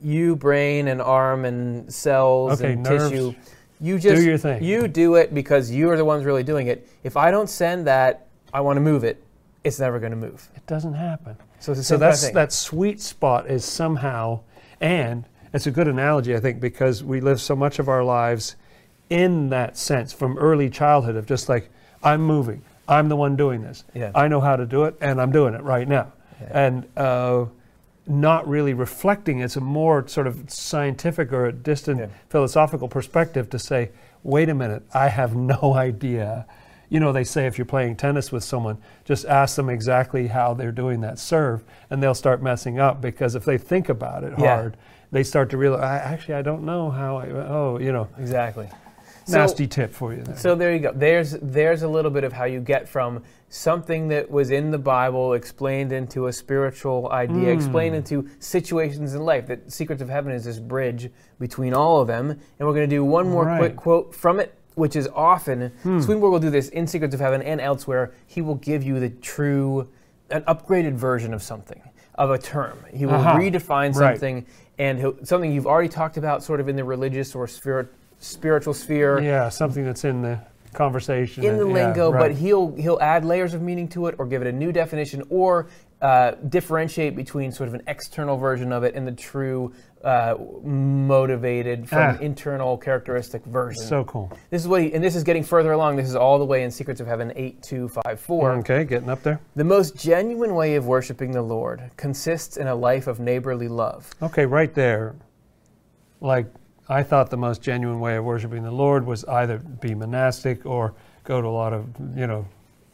[0.00, 3.10] you brain and arm and cells Okay, and nerves.
[3.10, 3.34] tissue,
[3.82, 4.64] you just do your thing.
[4.64, 6.88] you do it because you are the ones really doing it.
[7.04, 9.22] If I don't send that, I want to move it.
[9.62, 10.48] It's never going to move.
[10.56, 14.40] it doesn't happen So so same kind of that's that sweet spot is somehow
[14.80, 18.56] and it's a good analogy i think because we live so much of our lives
[19.10, 21.68] in that sense from early childhood of just like
[22.02, 24.10] i'm moving i'm the one doing this Yeah.
[24.14, 26.66] i know how to do it and i'm doing it right now Yeah.
[26.66, 27.46] and uh,
[28.06, 32.06] not really reflecting it's a more sort of scientific or a distant Yeah.
[32.28, 33.90] philosophical perspective to say
[34.22, 36.46] wait a minute i have no idea
[36.88, 40.54] you know they say if you're playing tennis with someone just ask them exactly how
[40.54, 44.32] they're doing that serve and they'll start messing up because if they think about it
[44.34, 44.76] hard
[45.10, 48.68] they start to realize I, actually i don't know how i oh you know Exactly.
[49.26, 50.36] So- nasty tip for you there.
[50.36, 50.92] So there you go.
[50.94, 54.78] There's there's a little bit of how you get from something that was in the
[54.78, 57.58] Bible explained into a spiritual idea, Hmm.
[57.58, 59.46] explained into situations in life.
[59.48, 61.10] That Secrets of Heaven is this bridge
[61.40, 62.30] between all of them.
[62.30, 63.58] And we're going to do one more Right.
[63.58, 66.00] quick quote from it, which is often Hmm.
[66.00, 68.12] Swedenborg will do this in Secrets of Heaven and elsewhere.
[68.26, 69.88] He will give you the true,
[70.30, 71.80] an upgraded version of something,
[72.16, 72.78] of a term.
[72.92, 73.36] He will Uh-huh.
[73.38, 74.14] redefine Right.
[74.14, 74.46] something
[74.78, 79.20] and something you've already talked about, sort of in the religious or spirit, spiritual sphere
[79.20, 80.38] yeah, something that's in the
[80.72, 81.44] conversation.
[81.44, 82.20] in the and- yeah, lingo, right.
[82.20, 85.22] but he'll he'll add layers of meaning to it, or give it a new definition,
[85.30, 85.68] or
[86.02, 89.72] uh, differentiate between sort of an external version of it and the true
[90.04, 92.18] uh, motivated from Ah.
[92.20, 93.82] internal characteristic version.
[93.82, 94.30] so cool.
[94.50, 95.96] this is what he, and this is getting further along.
[95.96, 98.52] This is all the way in Secrets of Heaven eight two five four.
[98.56, 99.40] Okay, getting up there.
[99.56, 104.08] The most genuine way of worshiping the Lord consists in a life of neighborly love.
[104.22, 105.14] Okay, right there.
[106.20, 106.46] Like,
[106.88, 110.94] I thought the most genuine way of worshiping the Lord was either be monastic or
[111.24, 112.46] go to a lot of, you know,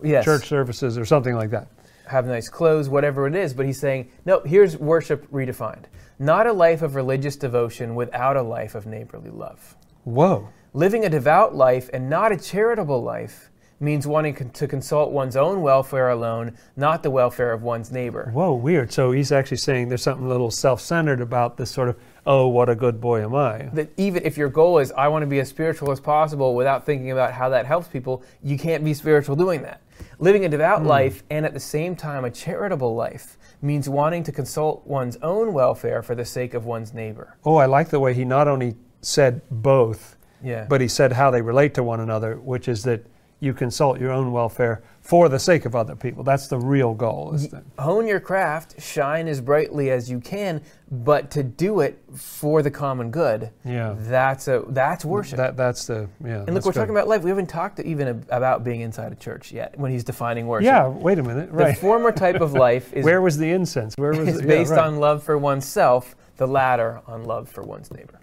[0.03, 0.25] Yes.
[0.25, 1.69] church services or something like that.
[2.09, 3.55] have nice clothes, whatever it is.
[3.55, 5.85] But he's saying, no, here's worship redefined.
[6.19, 9.77] Not a life of religious devotion without a life of neighborly love.
[10.05, 10.49] Whoa.
[10.75, 13.51] Living a devout life and not a charitable life
[13.81, 18.31] means wanting to consult one's own welfare alone, not the welfare of one's neighbor.
[18.33, 18.93] Whoa, weird.
[18.93, 22.47] So he's actually saying there's something a little self centered about this sort of, oh,
[22.47, 23.69] what a good boy am I.
[23.73, 26.87] That even if your goal is, I want to be as spiritual as possible without
[26.87, 29.81] thinking about how that helps people, you can't be spiritual doing that.
[30.19, 30.87] Living a devout hmm.
[30.87, 35.53] life and at the same time a charitable life means wanting to consult one's own
[35.53, 37.37] welfare for the sake of one's neighbor.
[37.45, 40.67] Oh, I like the way he not only said both, Yeah.
[40.69, 43.07] but he said how they relate to one another, which is that
[43.43, 46.23] you consult your own welfare for the sake of other people.
[46.23, 47.37] That's the real goal.
[47.77, 52.71] Hone your craft, shine as brightly as you can, but to do it for the
[52.71, 53.51] common good.
[53.65, 53.97] Yeah.
[53.99, 55.39] That's a that's worship.
[55.39, 56.45] that, that's the, yeah.
[56.47, 57.23] and look, we're talking about life.
[57.23, 60.67] We haven't talked even about being inside a church yet when he's defining worship.
[60.67, 61.51] Yeah, wait a minute.
[61.51, 61.75] Right.
[61.75, 63.97] The former type of life is, Where was the incense?
[63.97, 64.43] Where was it?
[64.43, 64.87] Yeah, based right.
[64.87, 68.21] on love for oneself, the latter on love for one's neighbor.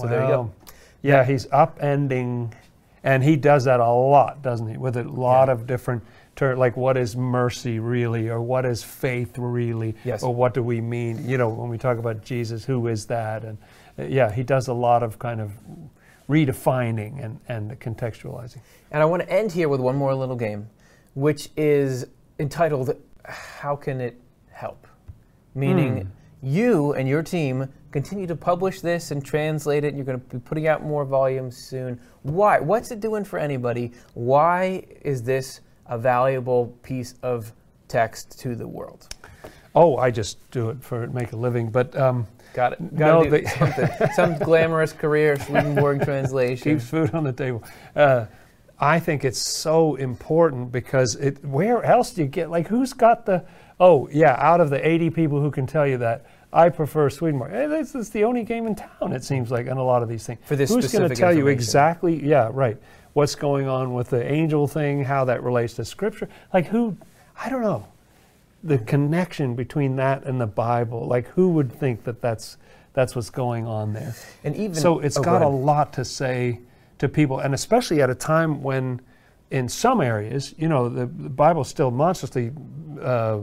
[0.00, 0.40] So there you go.
[0.40, 0.50] Wow.
[1.02, 2.52] Yeah, he's upending,
[3.04, 4.76] and he does that a lot, doesn't he?
[4.76, 5.52] With a lot Yeah.
[5.52, 6.02] of different
[6.34, 10.22] terms, like what is mercy really, or what is faith really, Yes.
[10.24, 11.28] or what do we mean?
[11.28, 13.44] You know, when we talk about Jesus, who is that?
[13.44, 13.58] And
[13.98, 15.52] uh, yeah, he does a lot of kind of
[16.28, 18.58] redefining and, and contextualizing.
[18.90, 20.68] And I want to end here with one more little game,
[21.14, 22.06] which is
[22.38, 24.86] entitled How Can It Help?
[25.54, 26.08] Meaning, Hmm.
[26.44, 30.26] You and your team continue to publish this and translate it, and you're going to
[30.26, 31.98] be putting out more volumes soon.
[32.22, 32.60] Why?
[32.60, 33.92] What's it doing for anybody?
[34.14, 37.52] Why is this a valuable piece of
[37.88, 39.08] text to the world?
[39.74, 42.80] Oh, I just do it for make a living, but um, Got it.
[42.92, 43.88] No, Got they- something.
[44.14, 46.72] Some glamorous career, Swedenborg translation.
[46.72, 47.64] keeps food on the table.
[47.96, 48.26] Uh,
[48.78, 51.44] I think it's so important because it.
[51.44, 53.44] Where else do you get like who's got the?
[53.80, 57.52] Oh yeah, out of the 80 people who can tell you that, I prefer Swedenborg.
[57.52, 59.12] Eh, this is the only game in town.
[59.12, 60.38] It seems like on a lot of these things.
[60.44, 62.24] For this who's going to tell you exactly?
[62.24, 62.78] Yeah, right.
[63.12, 65.04] What's going on with the angel thing?
[65.04, 66.28] How that relates to Scripture?
[66.52, 66.96] Like who?
[67.36, 67.86] I don't know.
[68.62, 71.06] The connection between that and the Bible.
[71.06, 72.56] Like who would think that that's
[72.92, 74.14] that's what's going on there?
[74.44, 76.60] And even So it's oh, go got a lot to say
[76.98, 79.00] to people, and especially at a time when,
[79.50, 82.52] in some areas, you know, the, the Bible's still monstrously,
[83.02, 83.40] uh,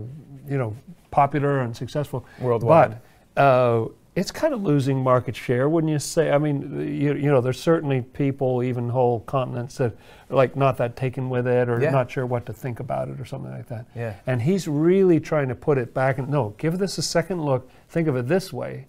[0.47, 0.75] you know,
[1.15, 2.97] popular and successful Worldwide.
[3.35, 6.31] But uh, it's kind of losing market share, wouldn't you say?
[6.31, 9.93] I mean, you, you know, there's certainly people, even whole continents that
[10.29, 11.91] are like not that taken with it, or Yeah.
[11.91, 13.85] not sure what to think about it, or something like that.
[13.95, 14.15] Yeah.
[14.27, 17.69] And he's really trying to put it back and no, give this a second look.
[17.89, 18.87] Think of it this way.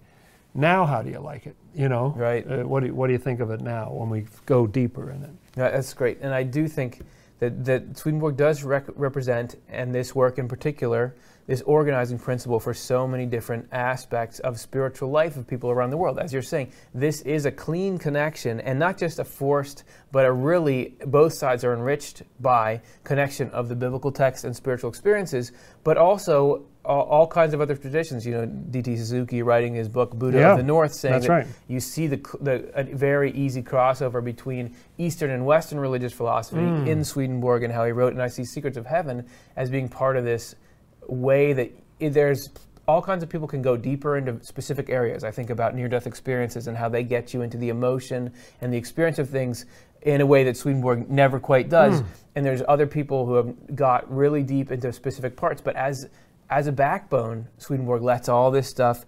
[0.55, 1.55] Now, how do you like it?
[1.73, 2.45] You know, Right.
[2.49, 5.09] Uh, what do you, what do you think of it now when we go deeper
[5.09, 5.29] in it?
[5.57, 6.19] Yeah, that's great.
[6.21, 6.99] And I do think
[7.39, 11.15] that, that Swedenborg does rec- represent, and this work in particular,
[11.47, 15.97] this organizing principle for so many different aspects of spiritual life of people around the
[15.97, 16.19] world.
[16.19, 20.31] As you're saying, this is a clean connection and not just a forced, but a
[20.31, 25.51] really, both sides are enriched by connection of the biblical text and spiritual experiences,
[25.83, 28.25] but also all, all kinds of other traditions.
[28.25, 28.95] You know, D.T.
[28.97, 31.47] Suzuki writing his book, Buddha Yeah, of the North, saying that right.
[31.67, 36.87] you see the, the a very easy crossover between Eastern and Western religious philosophy Mm.
[36.87, 38.13] in Swedenborg and how he wrote.
[38.13, 39.25] And I see Secrets of Heaven
[39.55, 40.55] as being part of this
[41.07, 42.49] way that there's
[42.87, 45.23] all kinds of people can go deeper into specific areas.
[45.23, 48.77] I think about near-death experiences and how they get you into the emotion and the
[48.77, 49.65] experience of things
[50.01, 52.01] in a way that Swedenborg never quite does.
[52.01, 52.07] Hmm.
[52.35, 56.09] And there's other people who have got really deep into specific parts, but as
[56.49, 59.05] as a backbone, Swedenborg lets all this stuff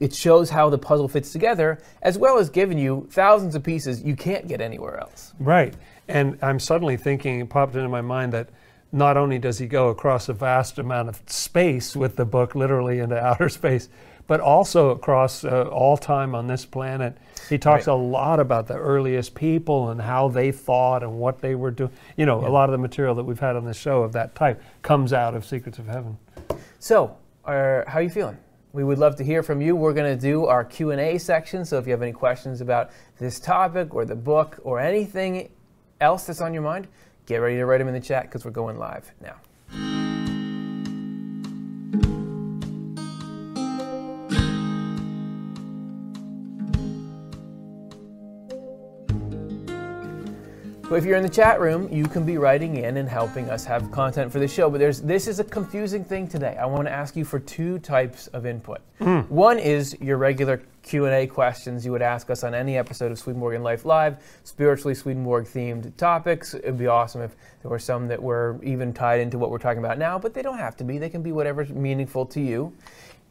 [0.00, 4.02] it shows how the puzzle fits together, as well as giving you thousands of pieces
[4.02, 5.34] you can't get anywhere else.
[5.38, 5.74] Right.
[6.06, 8.48] And I'm suddenly thinking, it popped into my mind that
[8.92, 12.98] not only does he go across a vast amount of space with the book, literally
[13.00, 13.88] into outer space,
[14.26, 17.16] but also across uh, all time on this planet.
[17.48, 17.94] He talks Right.
[17.94, 21.90] a lot about the earliest people and how they thought and what they were doing.
[22.16, 24.34] You know, a lot of the material that we've had on the show of that
[24.34, 26.18] type comes out of Secrets of Heaven.
[26.78, 27.16] So,
[27.46, 28.36] uh, how are you feeling?
[28.74, 29.74] We would love to hear from you.
[29.74, 33.40] We're going to do our Q&A section, so if you have any questions about this
[33.40, 35.48] topic or the book or anything
[36.02, 36.86] else that's on your mind,
[37.28, 39.36] get ready to write them in the chat because we're going live now.
[50.88, 53.62] So if you're in the chat room, you can be writing in and helping us
[53.66, 54.70] have content for the show.
[54.70, 56.56] But there's this is a confusing thing today.
[56.58, 58.78] I want to ask you for two types of input.
[58.98, 59.18] Hmm.
[59.28, 63.56] One is your regular Q&A questions you would ask us on any episode of Swedenborg
[63.56, 66.54] and Life Live, spiritually Swedenborg themed topics.
[66.54, 69.84] It'd be awesome if there were some that were even tied into what we're talking
[69.84, 70.96] about now, but they don't have to be.
[70.96, 72.72] They can be whatever's meaningful to you.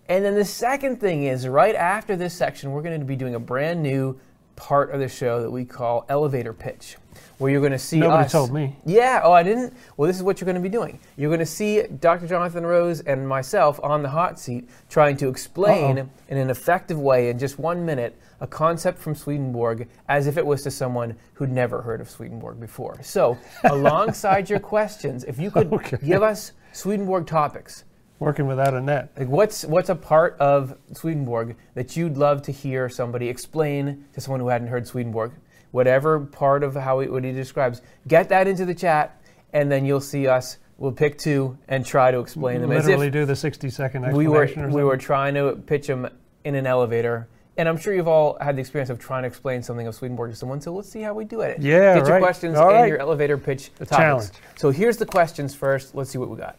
[0.09, 3.33] And then the second thing is right after this section, we're going to be doing
[3.33, 4.19] a brand new
[4.57, 6.97] part of the show that we call elevator pitch,
[7.37, 8.31] where you're going to see Nobody us.
[8.31, 8.75] told me.
[8.85, 9.21] Yeah.
[9.23, 9.73] Oh, I didn't.
[9.95, 10.99] Well, this is what you're going to be doing.
[11.17, 12.27] You're going to see Dr.
[12.27, 16.09] Jonathan Rose and myself on the hot seat trying to explain Uh-oh.
[16.29, 20.45] in an effective way in just one minute a concept from Swedenborg as if it
[20.45, 22.97] was to someone who'd never heard of Swedenborg before.
[23.01, 25.97] So, alongside your questions, if you could Okay.
[26.05, 27.83] give us Swedenborg topics,
[28.19, 29.11] Working without a net.
[29.15, 34.21] like what's what's a part of Swedenborg that you'd love to hear somebody explain to
[34.21, 35.33] someone who hadn't heard Swedenborg?
[35.71, 39.21] Whatever part of how he, what he describes, get that into the chat,
[39.53, 40.57] and then you'll see us.
[40.77, 44.43] We'll pick two and try to explain them Literally do the 60 second we were
[44.43, 46.07] explanation we were trying to pitch them
[46.43, 47.27] in an elevator.
[47.57, 50.29] And I'm sure you've all had the experience of trying to explain something of Swedenborg
[50.29, 50.61] to someone.
[50.61, 51.59] So let's see how we do it.
[51.59, 52.21] Yeah, Get your right.
[52.21, 52.87] questions All and right.
[52.87, 53.97] your elevator pitch The topics.
[53.97, 54.29] challenge.
[54.57, 55.95] So here's the questions first.
[55.95, 56.57] Let's see what we got.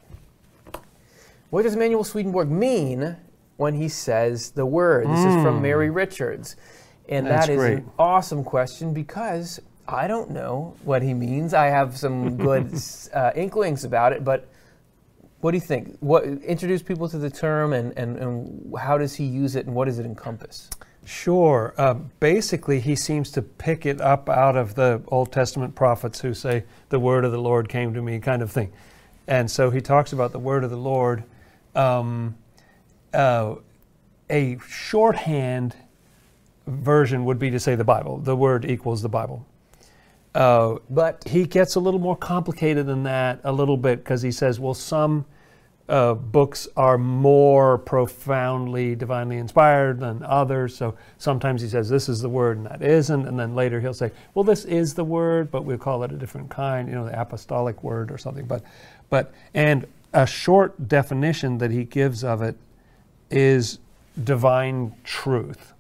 [1.51, 3.17] What does Emanuel Swedenborg mean
[3.57, 5.09] when he says the word?
[5.09, 5.63] This is from hmm.
[5.63, 6.57] Mary Richards.
[7.09, 7.27] And.
[7.27, 7.79] That's that is great.
[7.79, 11.55] an awesome question because I don't know what he means.
[11.55, 12.73] I have some good
[13.15, 14.47] uh, inklings about it, but
[15.41, 15.97] what do you think?
[16.01, 19.75] What introduce people to the term and, and, and how does he use it and
[19.75, 20.69] what does it encompass?
[21.07, 21.75] Sure.
[21.79, 26.35] Uh, basically, he seems to pick it up out of the Old Testament prophets who
[26.35, 28.73] say, The word of the Lord came to me, kind of thing.
[29.27, 31.25] And so he talks about the word of the Lord.
[31.75, 32.37] Um,
[33.15, 33.55] uh,
[34.29, 35.75] a shorthand
[36.69, 38.19] version would be to say the Bible.
[38.19, 39.47] The word equals the Bible.
[40.35, 44.31] Uh, But he gets a little more complicated than that a little bit because he
[44.31, 45.25] says, well, some
[45.89, 50.77] uh, books are more profoundly divinely inspired than others.
[50.77, 53.95] So sometimes he says this is the word and that isn't, and then later he'll
[53.95, 57.07] say, well, this is the word, but we'll call it a different kind, you know,
[57.07, 58.45] the apostolic word or something.
[58.45, 58.63] But,
[59.09, 62.57] but and a short definition that he gives of it
[63.31, 63.79] is
[64.23, 65.73] divine truth.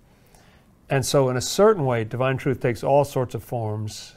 [0.91, 4.14] And so, in a certain way, divine truth takes all sorts of forms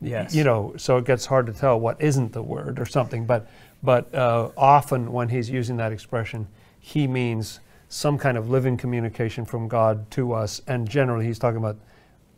[0.00, 3.26] yes, you know, so it gets hard to tell what isn't the word or something.
[3.26, 3.48] But
[3.82, 6.48] but uh, often when he's using that expression,
[6.78, 11.58] he means some kind of living communication from God to us, and generally he's talking
[11.58, 11.76] about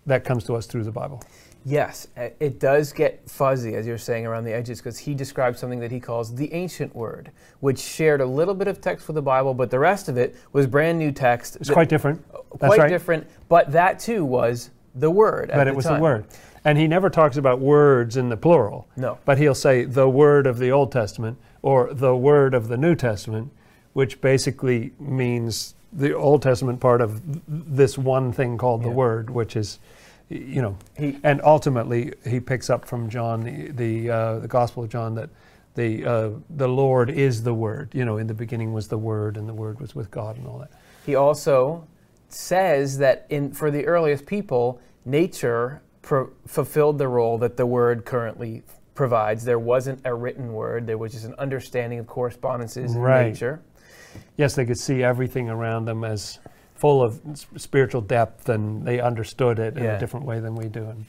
[0.06, 1.22] that comes to us through the Bible.
[1.64, 5.60] Yes, uh, it does get fuzzy, as you're saying, around the edges, because he describes
[5.60, 9.14] something that he calls the ancient word, which shared a little bit of text with
[9.14, 11.56] the Bible, but the rest of it was brand new text.
[11.56, 12.24] It's quite different.
[12.32, 12.88] That's quite right.
[12.88, 15.50] different, but that too was the word.
[15.54, 15.96] But it was time.
[15.96, 16.26] the word,
[16.64, 18.88] and he never talks about words in the plural.
[18.96, 19.18] No.
[19.24, 22.94] But he'll say the word of the Old Testament or the word of the New
[22.94, 23.50] Testament,
[23.92, 29.56] which basically means the Old Testament part of this one thing called the word, which
[29.56, 29.78] is,
[30.32, 34.84] you know, He- and ultimately he picks up from John the the, uh, the Gospel
[34.84, 35.30] of John that
[35.74, 37.90] the uh, the Lord is the Word.
[37.94, 40.46] You know, in the beginning was the Word, and the Word was with God, and
[40.46, 40.70] all that.
[41.06, 41.86] He also
[42.28, 48.04] says that in for the earliest people, nature pro- fulfilled the role that the word
[48.04, 48.62] currently
[48.94, 49.44] provides.
[49.44, 53.28] There wasn't a written word; there was just an understanding of correspondences in Right.
[53.28, 53.60] nature.
[54.36, 56.38] Yes, they could see everything around them as
[56.74, 57.20] full of
[57.56, 60.84] spiritual depth, and they understood it in a different way than we do.
[60.84, 61.04] And,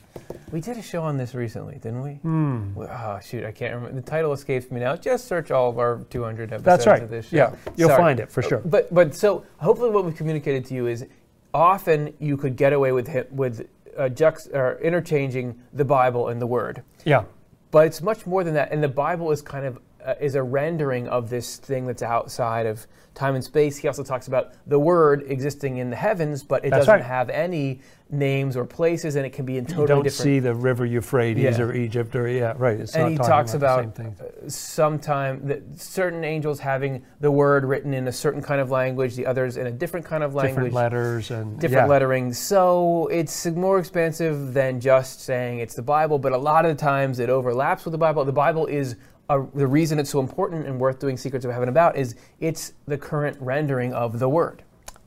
[0.52, 2.12] We did a show on this recently, didn't we?
[2.16, 2.74] hmm.
[2.78, 4.00] Oh shoot, I can't remember.
[4.00, 4.96] The title escapes me now.
[4.96, 7.02] Just search all of our 200 episodes That's right.
[7.02, 7.36] of this show.
[7.38, 8.02] Yeah, you'll Sorry.
[8.02, 8.60] find it for sure.
[8.60, 11.06] But but so hopefully what we've communicated to you is
[11.54, 16.48] often you could get away with with uh, juxt- or interchanging the Bible and the
[16.48, 17.24] Word, Yeah,
[17.72, 18.72] but it's much more than that.
[18.72, 22.66] And the Bible is kind of uh, is a rendering of this thing that's outside
[22.66, 23.78] of time and space.
[23.78, 27.06] He also talks about the Word existing in the heavens, but it That's doesn't right.
[27.06, 30.24] have any names or places, and it can be in You totally don't different.
[30.24, 31.64] see the river Euphrates Yeah.
[31.64, 32.80] or Egypt or yeah, right.
[32.80, 34.28] It's and he talks about, about, the same thing.
[34.46, 39.26] uh, sometime certain angels having the word written in a certain kind of language, the
[39.26, 41.90] others in a different kind of language, different letters and different yeah.
[41.90, 42.34] lettering.
[42.34, 46.82] So it's more expansive than just saying it's the Bible, but a lot of the
[46.82, 48.26] times it overlaps with the Bible.
[48.26, 48.96] The Bible is
[49.30, 52.74] a, the reason it's so important and worth doing Secrets of Heaven about is it's
[52.88, 54.64] the current rendering of the Word.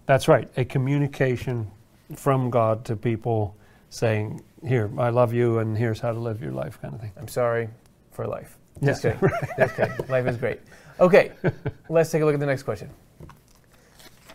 [0.06, 0.48] That's right.
[0.56, 1.70] A communication
[2.14, 3.56] from God to people
[3.90, 7.12] saying, "Here, I love you, and here's how to live your life," kind of thing.
[7.16, 7.68] I'm sorry
[8.12, 8.58] for life.
[8.82, 9.30] Just Yeah, kidding.
[9.58, 10.06] Just kidding.
[10.08, 10.60] Life is great.
[11.00, 11.32] Okay,
[11.88, 12.90] let's take a look at the next question.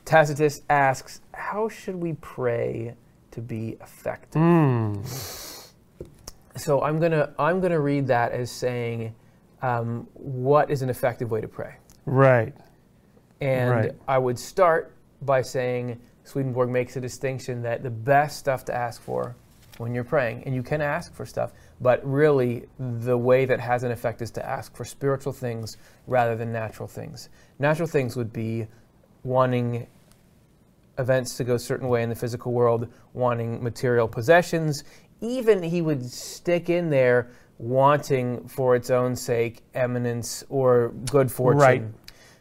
[0.05, 2.95] Tacitus asks, "How should we pray
[3.31, 5.07] to be effective?" Mm.
[6.57, 9.15] So I'm gonna I'm gonna read that as saying,
[9.61, 12.53] um, "What is an effective way to pray?" Right.
[13.39, 13.91] And Right.
[14.07, 19.01] I would start by saying Swedenborg makes a distinction that the best stuff to ask
[19.01, 19.35] for
[19.77, 23.83] when you're praying, and you can ask for stuff, but really the way that has
[23.83, 27.29] an effect is to ask for spiritual things rather than natural things.
[27.57, 28.67] Natural things would be
[29.23, 29.87] wanting
[30.99, 34.83] events to go a certain way in the physical world, wanting material possessions.
[35.19, 37.31] Even he would stick in there
[37.61, 41.59] wanting for its own sake eminence or good fortune.
[41.59, 41.83] Right.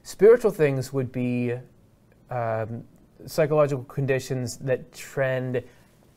[0.03, 1.53] Spiritual things would be
[2.31, 2.85] um,
[3.27, 5.63] psychological conditions that trend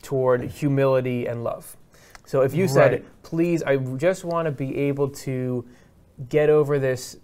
[0.00, 1.76] toward humility and love.
[2.24, 3.22] So if you said, Right.
[3.22, 5.66] please, I just want to be able to
[6.30, 7.18] get over this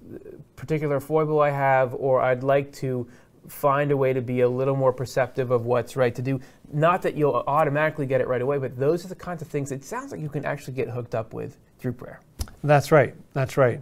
[0.57, 3.09] particular foible I have, or I'd like to
[3.49, 6.41] find a way to be a little more perceptive of what's right to do.
[6.73, 9.73] Not that you'll automatically get it right away, but those are the kinds of things
[9.73, 12.21] it sounds like you can actually get hooked up with through prayer.
[12.63, 13.15] That's right.
[13.33, 13.81] That's right.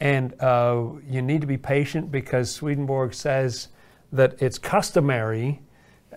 [0.00, 3.68] And uh, you need to be patient because Swedenborg says
[4.12, 5.60] that it's customary,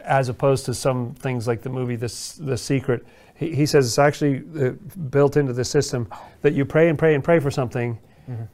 [0.02, 3.06] as opposed to some things like the movie The, S- the Secret.
[3.36, 4.72] He, he says it's actually uh,
[5.10, 6.08] built into the system
[6.42, 8.00] that you pray and pray and pray for something,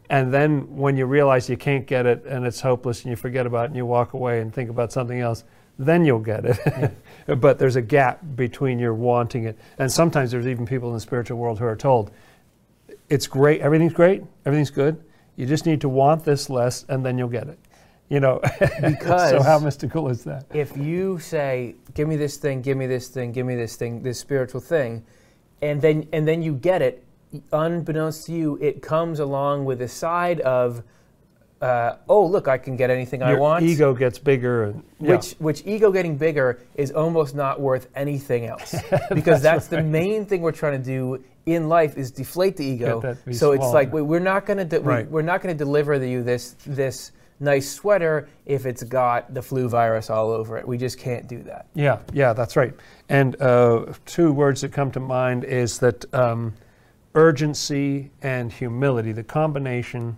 [0.09, 3.45] and then when you realize you can't get it and it's hopeless and you forget
[3.45, 5.43] about it and you walk away and think about something else,
[5.79, 6.91] then you'll get it.
[7.39, 9.57] but there's a gap between your wanting it.
[9.79, 12.11] And sometimes there's even people in the spiritual world who are told,
[13.07, 15.01] it's great, everything's great, everything's good.
[15.37, 17.57] You just need to want this less and then you'll get it.
[18.09, 18.41] You know,
[18.81, 20.45] because so how mystical is that?
[20.51, 24.01] if you say, "Give me this thing, give me this thing, give me this thing,
[24.01, 25.05] this spiritual thing,"
[25.61, 27.05] and then and then you get it,
[27.51, 30.81] unbeknownst to you, it comes along with a side of,
[31.61, 35.11] uh, "Oh, look, I can get anything I Your want." ego gets bigger and yeah.
[35.11, 38.75] Which, which ego getting bigger is almost not worth anything else
[39.13, 43.17] because that's, the main thing we're trying to do in life is deflate the ego.
[43.31, 45.05] So it's like we, we're not going to Right.
[45.05, 49.41] we, we're not going to deliver you this this nice sweater if it's got the
[49.41, 50.67] flu virus all over it.
[50.67, 51.67] We just can't do that.
[51.73, 52.73] Yeah, yeah, that's right.
[53.07, 56.53] And uh, two words that come to mind is that um,
[57.15, 60.17] urgency and humility, the combination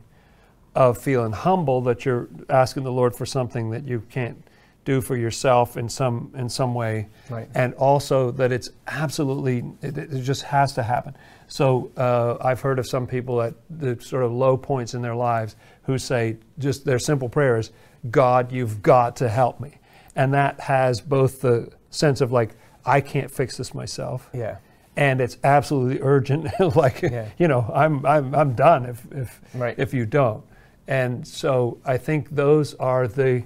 [0.75, 4.41] of feeling humble that you're asking the Lord for something that you can't
[4.83, 7.47] do for yourself in some in some way, Right.
[7.53, 11.15] and also that it's absolutely it, it just has to happen.
[11.47, 15.13] So uh, I've heard of some people at the sort of low points in their
[15.15, 17.71] lives who say just their simple prayer is,
[18.09, 19.77] "God, you've got to help me,"
[20.15, 24.57] and that has both the sense of like I can't fix this myself, Yeah.
[24.97, 26.47] and it's absolutely urgent.
[26.75, 27.27] like Yeah.
[27.37, 29.75] you know, I'm I'm I'm done if if Right.
[29.77, 30.43] if you don't.
[30.87, 33.43] And so I think those are the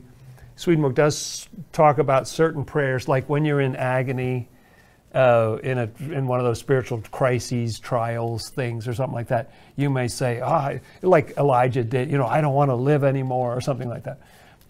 [0.56, 4.48] Swedenborg does talk about certain prayers, like when you're in agony,
[5.14, 9.52] uh, in a in one of those spiritual crises, trials, things, or something like that.
[9.76, 13.56] You may say, "Ah, like Elijah did, you know, I don't want to live anymore,"
[13.56, 14.20] or something like that.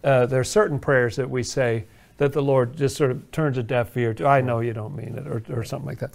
[0.03, 1.85] Uh, there are certain prayers that we say
[2.17, 4.27] that the Lord just sort of turns a deaf ear to.
[4.27, 6.13] I know you don't mean it, or, or something like that.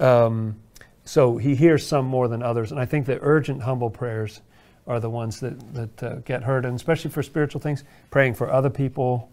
[0.00, 0.56] Um,
[1.04, 4.40] so He hears some more than others, and I think the urgent, humble prayers
[4.86, 8.50] are the ones that that uh, get hurt, and especially for spiritual things, praying for
[8.50, 9.30] other people,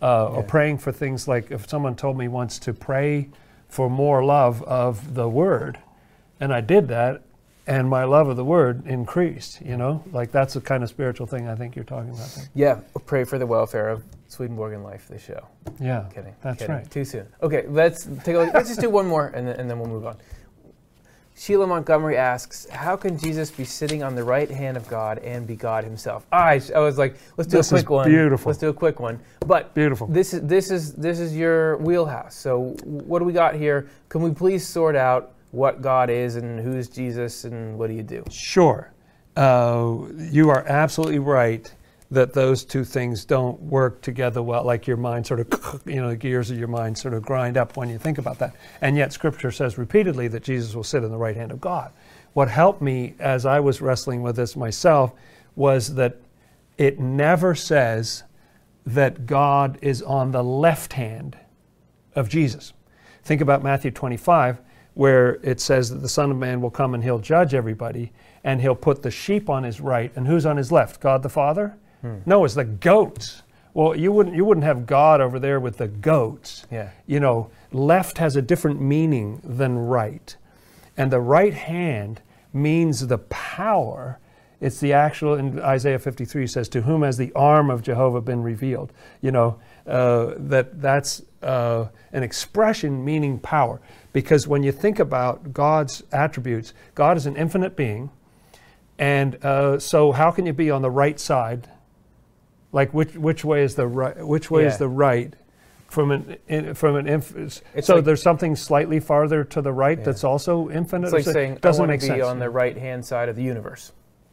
[0.00, 3.28] uh, or praying for things like if someone told me once to pray
[3.68, 5.78] for more love of the Word,
[6.40, 7.22] and I did that,
[7.66, 9.60] and my love of the Word increased.
[9.62, 12.28] You know, like that's the kind of spiritual thing I think you're talking about.
[12.36, 12.44] There.
[12.54, 12.80] Yeah.
[13.06, 15.08] Pray for the welfare of Swedenborg and life.
[15.08, 15.46] This show.
[15.80, 16.34] Yeah, Kidding.
[16.42, 16.74] That's kidding.
[16.76, 16.90] right.
[16.90, 17.26] Too soon.
[17.42, 18.54] Okay, let's take a look.
[18.54, 20.16] let's just do one more and then, and then we'll move on.
[21.34, 25.46] Sheila Montgomery asks, "How can Jesus be sitting on the right hand of God and
[25.46, 28.08] be God Himself?" I, I was like, "Let's do This a quick one.
[28.08, 28.50] beautiful.
[28.50, 30.06] Let's do a quick one." But Beautiful.
[30.08, 32.34] this is this is this is your wheelhouse.
[32.36, 33.88] So what do we got here?
[34.08, 38.02] Can we please sort out what God is and who's Jesus and what do you
[38.02, 38.22] do?
[38.30, 38.90] Sure.
[39.36, 41.72] uh, you are absolutely right
[42.12, 46.10] that those two things don't work together well, like your mind sort of, you know,
[46.10, 48.54] the gears of your mind sort of grind up when you think about that.
[48.82, 51.90] And yet, Scripture says repeatedly that Jesus will sit in the right hand of God.
[52.34, 55.12] What helped me as I was wrestling with this myself
[55.56, 56.18] was that
[56.76, 58.24] it never says
[58.84, 61.38] that God is on the left hand
[62.14, 62.74] of Jesus.
[63.24, 64.58] Think about Matthew 25,
[64.92, 68.12] where it says that the Son of Man will come and he'll judge everybody,
[68.44, 71.00] and he'll put the sheep on his right, and who's on his left?
[71.00, 71.78] God the Father?
[72.02, 72.18] Hmm.
[72.26, 73.42] No, it's the goats.
[73.74, 76.66] Well, you wouldn't you wouldn't have God over there with the goats.
[76.70, 76.90] Yeah.
[77.06, 80.36] You know, left has a different meaning than right.
[80.96, 82.20] And the right hand
[82.52, 84.18] means the power.
[84.60, 88.42] It's the actual in Isaiah 53 says, "To whom has the arm of Jehovah been
[88.42, 93.80] revealed?" You know uh, that that's uh, an expression meaning power.
[94.12, 98.10] Because when you think about God's attributes, God is an infinite being,
[98.98, 101.68] and uh, so how can you be on the right side
[102.72, 104.26] like which which way is the right?
[104.26, 104.68] Which way yeah.
[104.68, 105.34] is the right?
[105.88, 109.98] From an in, from an inf- so like, there's something slightly farther to the right
[109.98, 110.04] yeah.
[110.04, 111.08] that's also infinite.
[111.08, 112.22] It's like saying doesn't make be sense.
[112.22, 113.92] on the right hand side of the universe.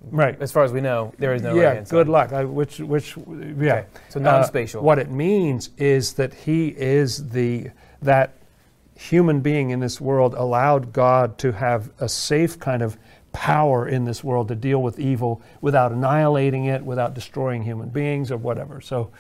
[0.09, 0.41] Right.
[0.41, 1.91] As far as we know, there is no yeah, right-hand side.
[1.91, 2.31] good luck.
[2.31, 3.23] I, which which yeah.
[3.23, 3.85] Okay.
[4.07, 4.79] So non-spatial.
[4.79, 7.71] Uh, what it means is that he is the
[8.01, 8.35] that
[8.95, 12.97] human being in this world allowed God to have a safe kind of
[13.39, 18.33] power in this world to deal with evil without annihilating it, without destroying human beings
[18.33, 18.81] or whatever.
[18.81, 19.11] So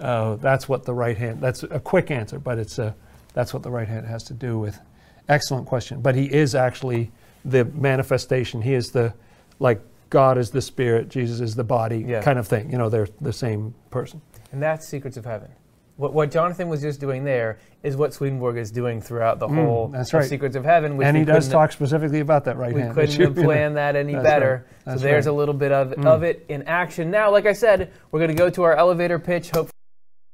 [0.00, 1.40] uh, that's what the right hand.
[1.40, 2.96] That's a quick answer, but it's a,
[3.34, 4.80] that's what the right hand has to do with.
[5.28, 6.00] Excellent question.
[6.00, 7.12] But he is actually
[7.44, 8.62] the manifestation.
[8.62, 9.14] He is the
[9.60, 12.20] like God is the spirit, Jesus is the body, yeah.
[12.20, 12.72] kind of thing.
[12.72, 14.20] You know, they're the same person.
[14.50, 15.50] And that's secrets of heaven.
[15.98, 19.54] What, what Jonathan was just doing there is what Swedenborg is doing throughout the mm,
[19.56, 20.24] whole that's right.
[20.24, 21.02] Secrets of Heaven.
[21.02, 22.94] and he does talk specifically about that right we hand.
[22.94, 24.64] We couldn't have planned that any better.
[24.86, 24.96] Right.
[24.96, 25.32] So there's right.
[25.32, 26.06] a little bit of, mm.
[26.06, 27.10] of it in action.
[27.10, 29.72] Now, like I said, we're going to go to our elevator pitch, hopefully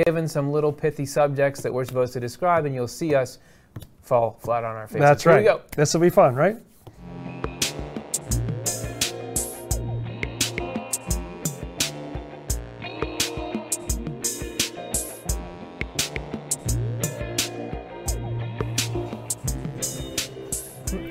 [0.05, 3.39] given some little pithy subjects that we're supposed to describe, and you'll see us
[4.03, 5.01] fall flat on our faces.
[5.01, 5.71] That's Here right.
[5.73, 6.59] This will be fun, right?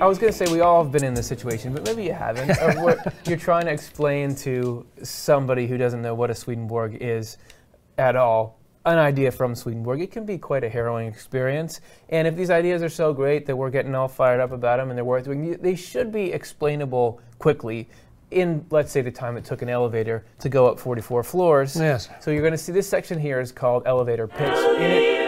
[0.02, 2.14] I was going to say we all have been in this situation, but maybe you
[2.14, 2.58] haven't.
[3.28, 7.38] you're trying to explain to somebody who doesn't know what a Swedenborg is
[7.98, 10.02] at all, an idea from Swedenborg.
[10.02, 11.80] It can be quite a harrowing experience.
[12.10, 14.90] And if these ideas are so great that we're getting all fired up about them
[14.90, 17.88] and they're worth doing, they should be explainable quickly
[18.32, 21.76] in, let's say, the time it took an elevator to go up 44 floors.
[21.76, 22.10] Yes.
[22.20, 25.23] So you're going to see this section here is called elevator pitch.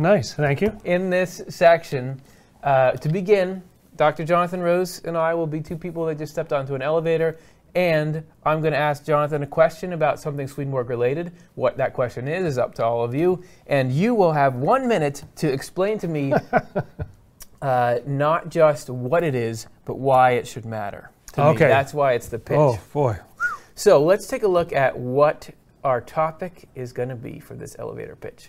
[0.00, 0.74] Nice, thank you.
[0.86, 2.22] In this section,
[2.62, 3.62] uh, to begin,
[3.96, 4.24] Dr.
[4.24, 7.36] Jonathan Rose and I will be two people that just stepped onto an elevator,
[7.74, 11.32] and I'm going to ask Jonathan a question about something Swedenborg related.
[11.54, 14.88] What that question is is up to all of you, and you will have one
[14.88, 16.32] minute to explain to me
[17.60, 21.10] uh, not just what it is, but why it should matter.
[21.34, 21.68] To okay, me.
[21.68, 22.56] that's why it's the pitch.
[22.56, 23.18] Oh boy.
[23.74, 25.50] So let's take a look at what
[25.84, 28.48] our topic is going to be for this elevator pitch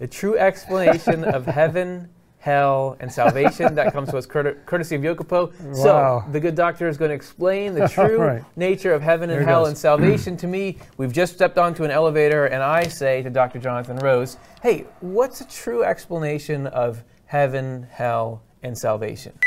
[0.00, 3.74] the true explanation of heaven, hell, and salvation.
[3.74, 5.52] that comes to us courtesy of Yokopo.
[5.60, 5.74] Wow.
[5.74, 8.44] So the good doctor is going to explain the true right.
[8.56, 10.78] nature of heaven and hell and salvation to me.
[10.96, 13.60] We've just stepped onto an elevator, and I say to Dr.
[13.60, 19.38] Jonathan Rose, "Hey, what's a true explanation of heaven, hell, and salvation?"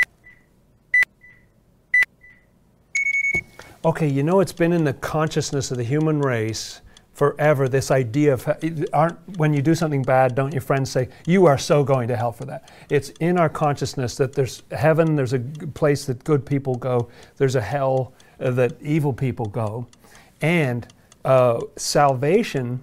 [3.84, 6.80] Okay, you know it's been in the consciousness of the human race
[7.14, 8.48] forever this idea of
[8.92, 12.16] aren't when you do something bad don't your friends say you are so going to
[12.16, 12.70] hell for that.
[12.90, 17.54] It's in our consciousness that there's heaven there's a place that good people go there's
[17.54, 19.86] a hell uh, that evil people go.
[20.42, 20.86] And
[21.24, 22.80] uh, salvation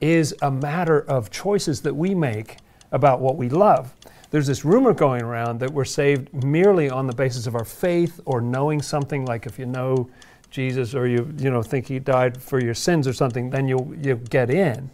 [0.00, 2.58] is a matter of choices that we make
[2.92, 3.92] about what we love.
[4.30, 8.20] There's this rumor going around that we're saved merely on the basis of our faith
[8.24, 10.08] or knowing something like if you know
[10.54, 13.92] Jesus or you you know think he died for your sins or something, then you'll
[14.00, 14.88] you get in.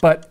[0.00, 0.30] But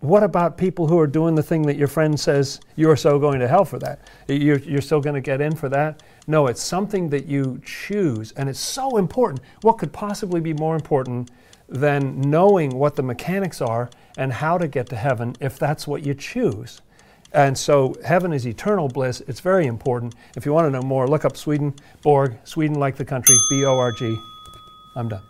[0.00, 3.38] what about people who are doing the thing that your friend says you're so going
[3.40, 4.00] to hell for that?
[4.28, 6.02] You're, you're still going to get in for that?
[6.26, 9.40] No, it's something that you choose, and it's so important.
[9.62, 11.30] What could possibly be more important
[11.68, 16.04] than knowing what the mechanics are and how to get to heaven if that's what
[16.04, 16.82] you choose?
[17.32, 19.20] And so heaven is eternal bliss.
[19.26, 20.14] It's very important.
[20.36, 23.64] If you want to know more, look up Sweden, Borg, Sweden like the country, B
[23.64, 24.16] O R G.
[24.94, 25.22] I'm done.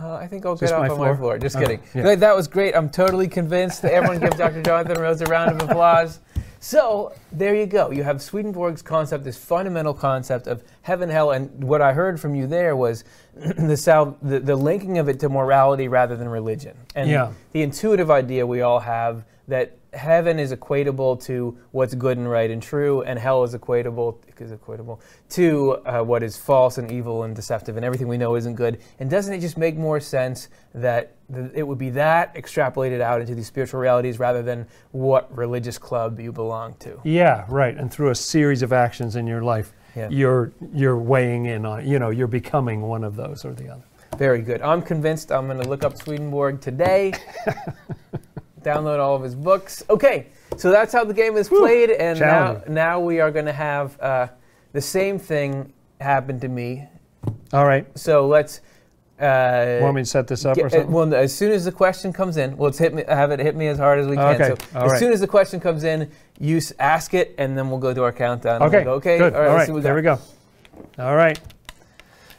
[0.00, 1.12] Uh, I think I'll get off on floor?
[1.12, 1.38] my floor.
[1.38, 1.80] Just oh, kidding.
[1.94, 2.14] Yeah.
[2.14, 2.74] That was great.
[2.74, 3.84] I'm totally convinced.
[3.84, 4.62] Everyone give Dr.
[4.62, 6.20] Jonathan Rose a round of applause.
[6.60, 7.90] So there you go.
[7.90, 12.34] You have Swedenborg's concept, this fundamental concept of heaven, hell, and what I heard from
[12.34, 13.04] you there was
[13.34, 17.32] the, sal- the the linking of it to morality rather than religion, and Yeah.
[17.52, 22.50] the intuitive idea we all have that heaven is equatable to what's good and right
[22.50, 27.24] and true, and hell is equatable is equatable to uh, what is false and evil
[27.24, 28.78] and deceptive, and everything we know isn't good.
[29.00, 33.20] And doesn't it just make more sense that th- it would be that extrapolated out
[33.20, 37.00] into these spiritual realities rather than what religious club you belong to?
[37.02, 37.76] Yeah, right.
[37.76, 40.08] And through a series of actions in your life, Yeah.
[40.10, 41.86] you're you're weighing in on.
[41.88, 43.82] You know, you're becoming one of those or the other.
[44.18, 44.62] Very good.
[44.62, 47.12] I'm convinced I'm going to look up Swedenborg today.
[48.68, 49.82] Download all of his books.
[49.88, 52.74] Okay, so that's how the game is played, and now, Challenging.
[52.74, 54.26] now we are going to have uh,
[54.72, 56.84] the same thing happen to me.
[57.52, 57.86] All right.
[57.98, 58.60] So let's.
[59.20, 60.92] Uh, Want me to set this up get- or uh, something?
[60.92, 63.56] well, as soon as the question comes in, well, let's hit me, have it hit
[63.56, 64.40] me as hard as we can.
[64.40, 64.98] Okay, So all as right.
[65.00, 66.08] soon as the question comes in,
[66.38, 68.62] you s- ask it, and then we'll go to our countdown.
[68.62, 68.76] okay.
[68.76, 69.18] We'll go, okay.
[69.18, 69.34] Good.
[69.34, 69.52] All right.
[69.54, 70.20] Let's see what there we go.
[71.00, 71.36] All right.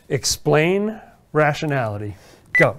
[0.08, 1.00] Explain
[1.34, 2.16] rationality.
[2.54, 2.78] Go.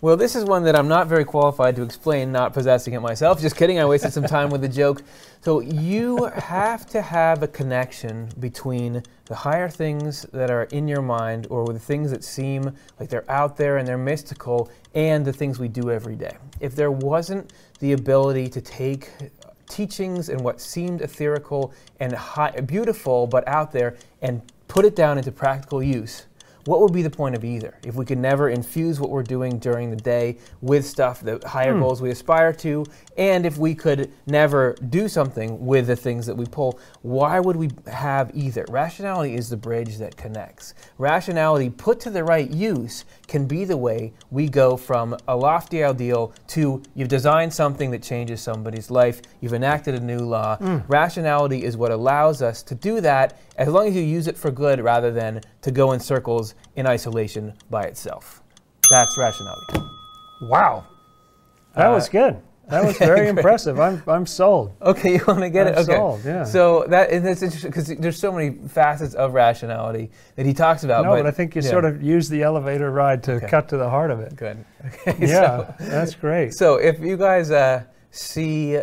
[0.00, 3.40] Well, this is one that I'm not very qualified to explain, not possessing it myself.
[3.40, 5.02] Just kidding, I wasted some time with the joke.
[5.40, 11.02] So, you have to have a connection between the higher things that are in your
[11.02, 15.32] mind or the things that seem like they're out there and they're mystical and the
[15.32, 16.36] things we do every day.
[16.60, 19.10] If there wasn't the ability to take
[19.68, 25.18] teachings and what seemed etherical and high, beautiful but out there and put it down
[25.18, 26.26] into practical use,
[26.64, 27.78] what would be the point of either?
[27.84, 31.74] If we could never infuse what we're doing during the day with stuff the higher
[31.74, 31.80] hmm.
[31.80, 32.84] goals we aspire to
[33.16, 37.56] and if we could never do something with the things that we pull why would
[37.56, 38.64] we have either?
[38.68, 40.74] Rationality is the bridge that connects.
[40.98, 45.82] Rationality put to the right use can be the way we go from a lofty
[45.84, 50.56] ideal to you've designed something that changes somebody's life you've enacted a new law.
[50.56, 50.78] Hmm.
[50.88, 54.50] Rationality is what allows us to do that as long as you use it for
[54.50, 58.42] good rather than to go in circles in isolation by itself.
[58.90, 59.78] That's rationality.
[60.42, 60.84] Wow.
[61.74, 62.36] That Uh, was good.
[62.68, 63.80] That was very impressive.
[63.80, 64.72] I'm I'm sold.
[64.82, 65.70] Okay, you want to get it?
[65.76, 65.94] I'm Okay.
[65.96, 66.44] sold, yeah.
[66.44, 70.84] So that and that's interesting because there's so many facets of rationality that he talks
[70.84, 71.04] about.
[71.04, 71.70] No, but I think you yeah.
[71.70, 73.46] sort of used the elevator ride to Okay.
[73.48, 74.36] cut to the heart of it.
[74.36, 74.64] good.
[74.86, 75.28] Okay, Yeah,
[75.58, 76.52] So, that's great.
[76.54, 78.78] so if you guys uh, see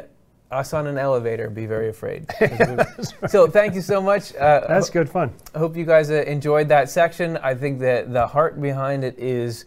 [0.55, 2.25] us on an elevator, be very afraid.
[2.41, 4.33] we- So thank you so much.
[4.35, 5.33] Uh, That's good fun.
[5.53, 7.37] I hope you guys uh, enjoyed that section.
[7.37, 9.65] I think that the heart behind it is,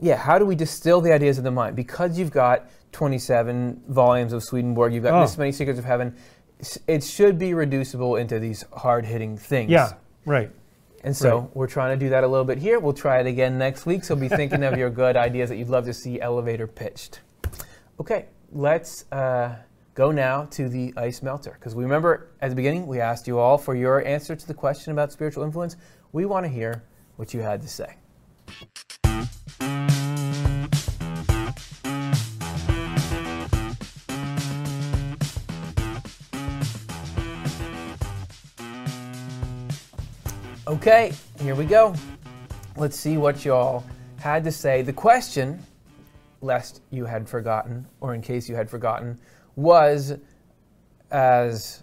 [0.00, 1.76] yeah, how do we distill the ideas of the mind?
[1.76, 5.20] Because you've got 27 volumes of Swedenborg, you've got Oh.
[5.22, 6.14] this many secrets of heaven.
[6.86, 9.70] It should be reducible into these hard-hitting things.
[9.70, 9.92] Yeah,
[10.24, 10.50] right.
[11.02, 11.56] And so right.
[11.56, 12.78] we're trying to do that a little bit here.
[12.80, 14.04] We'll try it again next week.
[14.04, 17.20] So be thinking of your good ideas that you'd love to see elevator pitched.
[18.00, 19.56] Okay, let's uh,
[19.94, 21.56] go now to the ice melter.
[21.58, 24.54] Because we remember at the beginning, we asked you all for your answer to the
[24.54, 25.76] question about spiritual influence.
[26.12, 26.82] We want to hear
[27.16, 27.96] what you had to say.
[40.66, 41.94] Okay, here we go.
[42.76, 43.84] Let's see what y'all
[44.18, 44.82] had to say.
[44.82, 45.62] The question,
[46.40, 49.18] lest you had forgotten, or in case you had forgotten,
[49.56, 50.14] was
[51.10, 51.82] as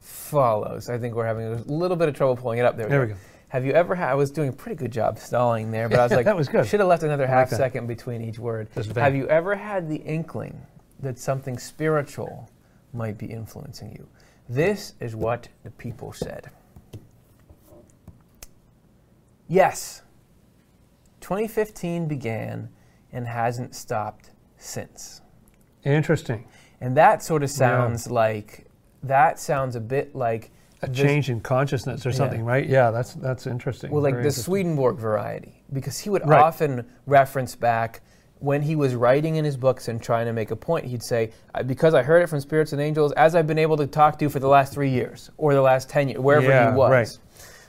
[0.00, 0.88] follows.
[0.88, 2.76] I think we're having a little bit of trouble pulling it up.
[2.76, 3.14] There, There we go.
[3.48, 4.10] Have you ever had?
[4.10, 6.48] I was doing a pretty good job stalling there, but I was like, That was
[6.48, 6.66] good.
[6.66, 8.68] Should have left another half like second between each word.
[8.96, 10.60] Have you ever had the inkling
[11.00, 12.50] that something spiritual
[12.92, 14.06] might be influencing you?
[14.48, 16.50] This is what the people said.
[19.48, 20.02] Yes.
[21.20, 22.68] 2015 began
[23.12, 25.20] and hasn't stopped since.
[25.84, 26.46] Interesting.
[26.80, 28.66] And that sort of sounds like
[29.02, 30.50] that sounds a bit like
[30.82, 32.66] A this- change in consciousness or something, right?
[32.66, 33.90] Yeah, that's that's interesting.
[33.90, 34.30] Well, like Very the.
[34.32, 36.42] Swedenborg variety, because he would Right.
[36.42, 38.00] often reference back
[38.38, 40.84] when he was writing in his books and trying to make a point.
[40.84, 41.30] He'd say,
[41.66, 44.28] "Because I heard it from spirits and angels, as I've been able to talk to
[44.28, 47.18] for the last three years or the last ten years, wherever Yeah, he was." right.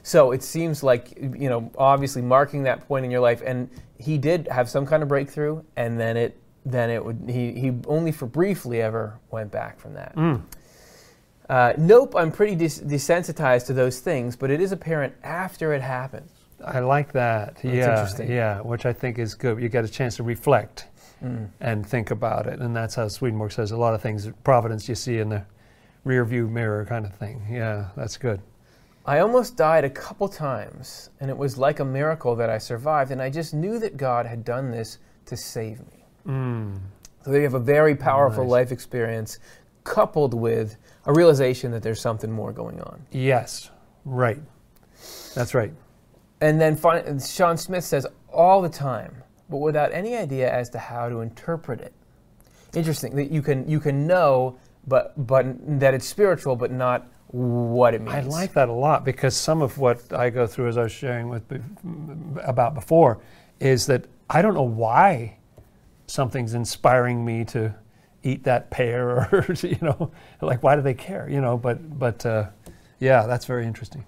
[0.04, 4.18] So it seems like you know, obviously marking that point in your life, and he
[4.18, 6.38] did have some kind of breakthrough, and then it,
[6.72, 10.16] then it would he he only for briefly ever went back from that.
[10.16, 10.42] Mm.
[11.50, 15.82] Uh, nope, I'm pretty des- desensitized to those things, but it is apparent after it
[15.82, 16.30] happens.
[16.64, 17.58] I like that.
[17.64, 18.30] yeah, interesting.
[18.32, 19.62] yeah, which I think is good.
[19.62, 20.88] You get a chance to reflect
[21.24, 21.50] Mm.
[21.62, 24.30] and think about it, and that's how Swedenborg says a lot of things.
[24.44, 25.44] Providence you see in the
[26.04, 27.42] rear view mirror, kind of thing.
[27.50, 28.40] Yeah, that's good.
[29.04, 33.10] I almost died a couple times, and it was like a miracle that I survived,
[33.10, 35.97] and I just knew that God had done this to save me.
[36.28, 36.80] Mm.
[37.24, 38.52] So they have a very powerful Nice.
[38.52, 39.40] life experience
[39.84, 43.02] coupled with a realization that there's something more going on.
[43.12, 43.70] Yes,
[44.06, 44.42] right.
[45.34, 45.72] That's right.
[46.42, 50.80] And then fin- Sean Smith says all the time, but without any idea as to
[50.80, 51.94] how to interpret it.
[52.76, 55.46] Interesting that you can you can know, but but
[55.80, 58.14] that it's spiritual, but not what it means.
[58.14, 60.92] I like that a lot because some of what I go through, as I was
[60.92, 61.44] sharing with
[62.44, 63.20] about before,
[63.60, 65.37] is that I don't know why
[66.08, 67.76] something's inspiring me to
[68.24, 71.30] eat that pear, or you know, like why do they care?
[71.30, 72.50] You know, but but uh,
[73.00, 74.04] yeah, that's very interesting.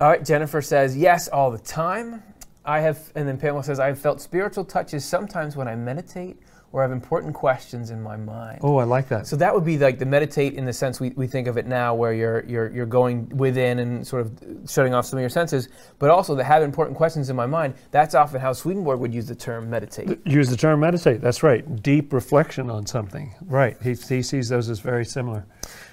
[0.00, 2.22] All right, Jennifer says yes all the time.
[2.64, 6.38] I have, and then Pamela says I have felt spiritual touches sometimes when I meditate
[6.72, 8.58] or have important questions in my mind.
[8.62, 9.26] Oh, I like that.
[9.26, 11.66] So that would be like the meditate in the sense we, we think of it
[11.66, 14.32] now, where you're, you're, you're going within and sort of
[14.66, 15.68] shutting off some of your senses,
[15.98, 17.74] but also to have important questions in my mind.
[17.90, 20.18] That's often how Swedenborg would use the term meditate.
[20.26, 21.20] Use the term meditate.
[21.20, 21.82] That's right.
[21.82, 23.34] Deep reflection on something.
[23.42, 23.76] Right.
[23.82, 25.44] He, he sees those as very similar.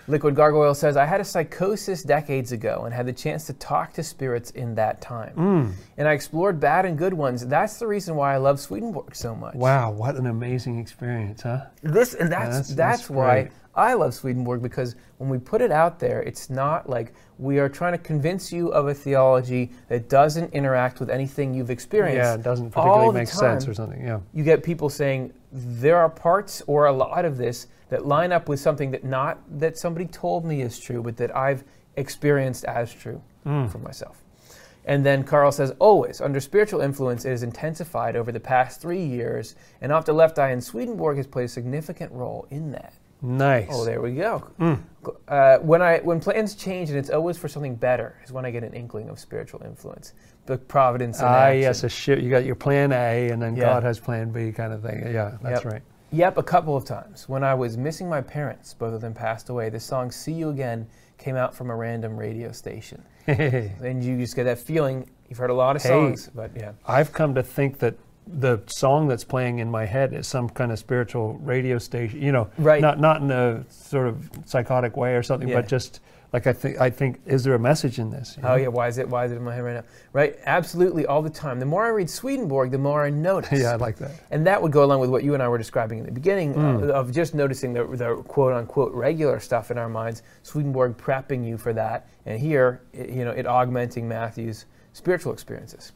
[0.10, 3.94] Liquid Gargoyle says, I had a psychosis decades ago and had the chance to talk
[3.94, 5.34] to spirits in that time.
[5.36, 5.72] Mm.
[5.98, 7.46] And I explored bad and good ones.
[7.46, 9.54] That's the reason why I love Swedenborg so much.
[9.54, 11.66] Wow, what an amazing experience, huh?
[11.84, 13.50] This and that's That's- that's, that's why.
[13.76, 17.70] I love Swedenborg because when we put it out there, it's not like we are
[17.70, 22.18] trying to convince you of a theology that doesn't interact with anything you've experienced.
[22.18, 24.04] Yeah, it doesn't particularly make sense or something.
[24.04, 24.20] Yeah.
[24.34, 28.48] You get people saying there are parts or a lot of this that line up
[28.50, 31.64] with something that not that somebody told me is true, but that I've
[31.96, 33.70] experienced as true Mm.
[33.70, 34.22] for myself.
[34.86, 39.04] And then Carl says, always, under spiritual influence, it has intensified over the past three
[39.04, 42.94] years, and Off the Left Eye in Swedenborg has played a significant role in that.
[43.22, 43.68] Nice.
[43.72, 44.44] Oh, there we go.
[44.60, 44.80] Mm.
[45.28, 48.52] Uh, when, I, when plans change and it's always for something better, is when I
[48.52, 50.14] get an inkling of spiritual influence.
[50.46, 51.62] The providence in Ah, action.
[51.62, 53.66] yes, a shi You got your plan A, and then Yeah.
[53.66, 55.06] God has plan B, kind of thing.
[55.14, 55.74] Yeah, that's Yep.
[55.74, 55.82] right.
[56.12, 57.30] Yep, a couple of times.
[57.30, 60.50] When I was missing my parents, both of them passed away, the song See You
[60.50, 60.88] Again
[61.18, 63.04] came out from a random radio station.
[63.28, 65.08] And you just get that feeling.
[65.30, 65.90] You've heard a lot of Hey.
[65.90, 66.72] songs, but yeah.
[66.88, 67.94] I've come to think that
[68.26, 72.22] the song that's playing in my head is some kind of spiritual radio station.
[72.22, 72.82] You know, Right.
[72.82, 75.56] Not not in a sort of psychotic way or something, Yeah.
[75.56, 76.00] but just
[76.32, 76.80] like I think.
[76.80, 78.36] I think, is there a message in this?
[78.38, 78.56] you Oh know?
[78.56, 79.10] yeah, why is it?
[79.10, 79.84] Why is it in my head right now?
[80.14, 81.60] Right, absolutely, all the time.
[81.60, 83.52] The more I read Swedenborg, the more I notice.
[83.62, 84.12] yeah, I like that.
[84.30, 86.54] And that would go along with what you and I were describing in the beginning
[86.54, 86.90] Mm.
[86.90, 90.22] uh, of just noticing the, the quote unquote regular stuff in our minds.
[90.44, 95.94] Swedenborg prepping you for that, and here, it, you know, it augmenting Matthew's spiritual experiences.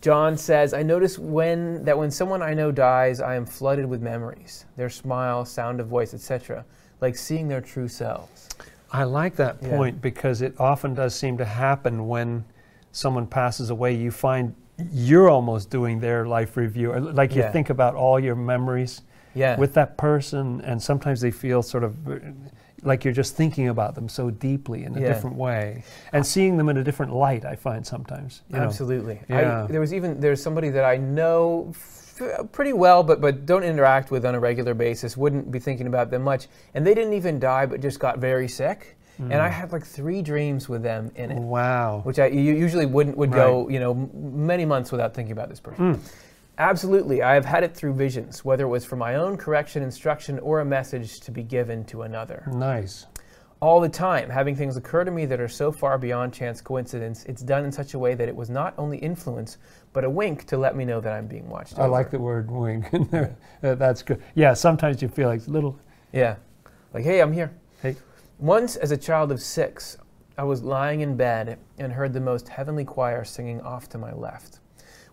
[0.00, 4.00] John says, "I notice when that when someone I know dies, I am flooded with
[4.02, 6.64] memories, their smile, sound of voice, etc.,
[7.00, 8.48] like seeing their true selves."
[8.92, 9.76] I like that Yeah.
[9.76, 12.44] point because it often does seem to happen when
[12.92, 13.92] someone passes away.
[13.92, 14.54] You find
[14.92, 17.52] you're almost doing their life review, like you Yeah.
[17.52, 19.02] think about all your memories
[19.34, 19.56] Yeah.
[19.56, 21.96] with that person, and sometimes they feel sort of
[22.82, 25.08] like you're just thinking about them so deeply in a Yeah.
[25.08, 27.44] different way, and seeing them in a different light.
[27.44, 28.42] I find sometimes.
[28.50, 28.58] know.
[28.58, 29.20] Absolutely.
[29.28, 29.64] Yeah.
[29.64, 31.72] I, there was even there's somebody that I know
[32.52, 35.16] pretty well, but but don't interact with on a regular basis.
[35.16, 38.48] Wouldn't be thinking about them much, and they didn't even die, but just got very
[38.48, 38.96] sick.
[39.18, 39.40] And Mm.
[39.40, 42.00] I had like three dreams with them in it, Wow.
[42.02, 44.10] which I you usually wouldn't would go you know m-
[44.46, 45.94] many months without thinking about this person.
[45.96, 46.00] Mm.
[46.58, 50.38] Absolutely, I have had it through visions, whether it was for my own correction, instruction,
[50.38, 53.06] or a message to be given to another Nice.
[53.60, 57.24] all the time, having things occur to me that are so far beyond chance coincidence.
[57.24, 59.58] It's done in such a way that it was not only influence,
[59.94, 61.78] but a wink to let me know that I'm being watched.
[61.78, 63.34] I like the word wink in there.
[63.62, 64.22] That's good.
[64.34, 64.52] Yeah.
[64.52, 65.78] Sometimes you feel like little.
[66.12, 66.36] Yeah.
[66.92, 67.52] Like, hey, I'm here.
[67.80, 67.96] Hey.
[68.38, 69.96] Once, as a child of six,
[70.36, 74.12] I was lying in bed and heard the most heavenly choir singing off to my
[74.12, 74.58] left.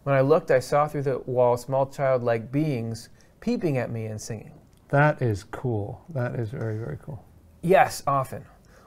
[0.04, 3.10] When I looked, I saw through the wall small childlike beings
[3.40, 4.54] peeping at me and singing.
[4.90, 6.04] That is cool.
[6.10, 7.24] That is very very cool.
[7.62, 8.44] Yes, often.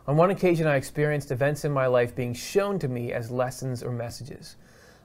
[0.07, 3.83] On one occasion, I experienced events in my life being shown to me as lessons
[3.83, 4.57] or messages.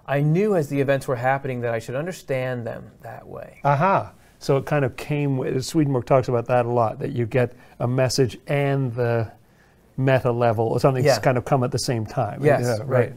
[0.09, 3.59] I knew as the events were happening that I should understand them that way.
[3.63, 4.11] Aha.
[4.39, 7.53] So it kind of came with, Swedenborg talks about that a lot, that you get
[7.79, 9.31] a message and the
[9.97, 11.11] meta level or something Yeah.
[11.11, 12.43] that's kind of come at the same time.
[12.43, 13.13] Yes, Yeah, right.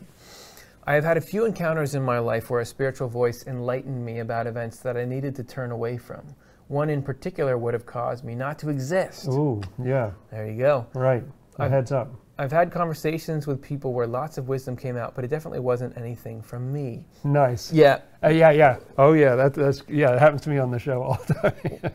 [0.86, 4.18] I have had a few encounters in my life where a spiritual voice enlightened me
[4.18, 6.22] about events that I needed to turn away from.
[6.68, 9.28] One in particular would have caused me not to exist.
[9.28, 10.86] Ooh, yeah, There you go.
[10.92, 11.22] right.
[11.58, 12.12] A I've- heads up.
[12.38, 15.96] I've had conversations with people where lots of wisdom came out, but it definitely wasn't
[15.96, 17.04] anything from me.
[17.24, 17.72] Nice.
[17.72, 18.78] Yeah, Uh, yeah, yeah.
[18.98, 19.34] Oh, yeah.
[19.36, 20.12] That, that's yeah.
[20.14, 21.92] It happens to me on the show all the time.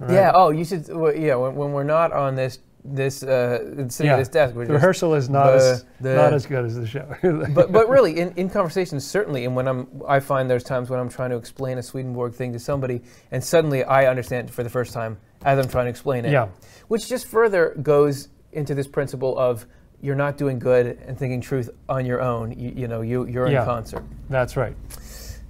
[0.00, 0.10] Right.
[0.12, 0.32] Yeah.
[0.34, 0.88] Oh, you should.
[0.88, 1.34] well, Yeah.
[1.34, 4.14] When, when we're not on this this uh, sitting Yeah.
[4.14, 4.54] at this desk.
[4.54, 7.06] We're The just- rehearsal is not the- as the- not as good as the show.
[7.54, 11.00] but but really in, in conversations certainly and when I'm I find there's times when
[11.00, 13.02] I'm trying to explain a Swedenborg thing to somebody
[13.32, 16.30] and suddenly I understand it for the first time as I'm trying to explain it.
[16.30, 16.48] Yeah.
[16.86, 19.66] Which just further goes into this principle of
[20.00, 22.52] you're not doing good and thinking truth on your own.
[22.52, 23.60] You, you know, you you're Yeah.
[23.60, 24.04] in concert.
[24.30, 24.76] That's right.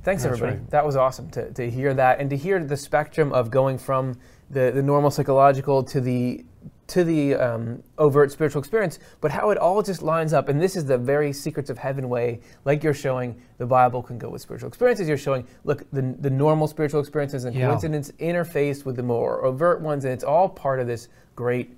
[0.04, 0.58] Thanks That's everybody.
[0.60, 0.70] right.
[0.70, 4.16] That was awesome to, to hear that and to hear the spectrum of going from
[4.50, 6.44] the, the normal psychological to the
[6.86, 10.48] to the um, overt spiritual experience, but how it all just lines up.
[10.48, 14.16] And this is the very secrets of heaven way, like you're showing the Bible can
[14.18, 15.06] go with spiritual experiences.
[15.06, 17.66] You're showing, look, the, the normal spiritual experiences and Yeah.
[17.66, 21.77] coincidence interfaced with the more overt ones, and it's all part of this great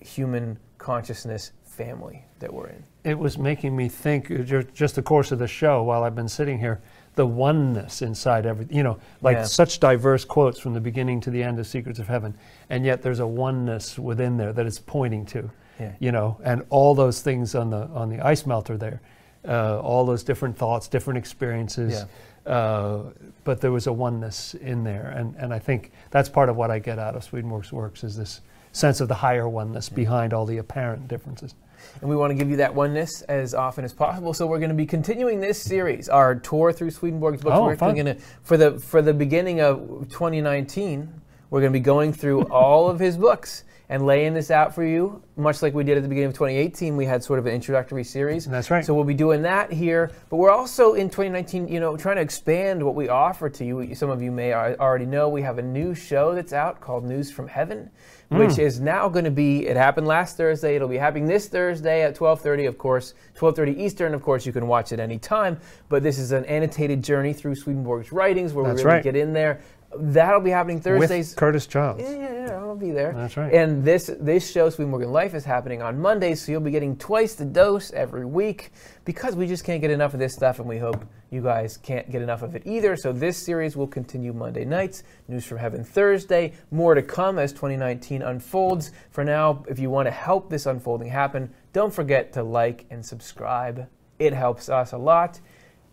[0.00, 2.82] human consciousness family that we're in.
[3.04, 6.28] It was making me think uh, just the course of the show while I've been
[6.28, 6.80] sitting here,
[7.14, 8.76] the oneness inside everything.
[8.76, 9.44] You know, like Yeah.
[9.44, 12.34] such diverse quotes from the beginning to the end of Secrets of Heaven,
[12.70, 15.50] and yet there's a oneness within there that it's pointing to.
[15.80, 15.92] Yeah.
[16.00, 19.00] You know, and all those things on the on the ice melter there,
[19.46, 22.04] uh, all those different thoughts, different experiences.
[22.46, 23.02] Uh,
[23.44, 26.70] but there was a oneness in there, and, and I think that's part of what
[26.70, 28.40] I get out of Swedenborg's works is this
[28.78, 31.54] sense of the higher oneness behind all the apparent differences.
[32.00, 34.32] And we want to give you that oneness as often as possible.
[34.32, 37.56] So we're going to be continuing this series, our tour through Swedenborg's books.
[37.56, 37.94] Oh, we're fun.
[37.94, 41.12] going to for the for the beginning of 2019,
[41.50, 44.84] we're going to be going through all of his books and laying this out for
[44.84, 46.94] you, much like we did at the beginning of 2018.
[46.96, 48.44] We had sort of an introductory series.
[48.44, 48.84] That's right.
[48.84, 52.22] So we'll be doing that here, but we're also in 2019, you know, trying to
[52.22, 53.94] expand what we offer to you.
[53.94, 57.30] Some of you may already know we have a new show that's out called News
[57.30, 57.88] from Heaven,
[58.28, 58.60] which Hmm.
[58.60, 59.66] is now going to be.
[59.66, 60.76] It happened last Thursday.
[60.76, 64.12] It'll be happening this Thursday at 12:30, of course, 12:30 Eastern.
[64.12, 65.56] Of course, you can watch it anytime.
[65.88, 69.02] But this is an annotated journey through Swedenborg's writings, where That's we really right.
[69.04, 69.60] get in there.
[69.96, 71.30] That'll be happening Thursdays.
[71.30, 72.02] With Curtis Childs.
[72.02, 73.14] Yeah, yeah, yeah, I'll be there.
[73.14, 73.52] That's right.
[73.52, 77.34] And this this show, Swedenborg Life, is happening on Mondays, so you'll be getting twice
[77.34, 78.70] the dose every week
[79.06, 82.10] because we just can't get enough of this stuff, and we hope you guys can't
[82.10, 82.96] get enough of it either.
[82.96, 86.52] So this series will continue Monday nights, News from Heaven Thursday.
[86.70, 88.92] More to come as 2019 unfolds.
[89.10, 93.04] For now, if you want to help this unfolding happen, don't forget to like and
[93.04, 93.88] subscribe.
[94.18, 95.40] It helps us a lot.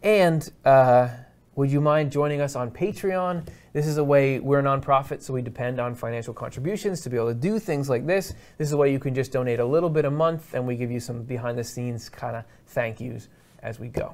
[0.03, 1.07] And uh,
[1.55, 3.47] would you mind joining us on Patreon?
[3.73, 7.15] This is a way we're a nonprofit, so we depend on financial contributions to be
[7.15, 8.33] able to do things like this.
[8.57, 10.75] This is a way you can just donate a little bit a month, and we
[10.75, 13.29] give you some behind the scenes kind of thank yous
[13.63, 14.13] as we go.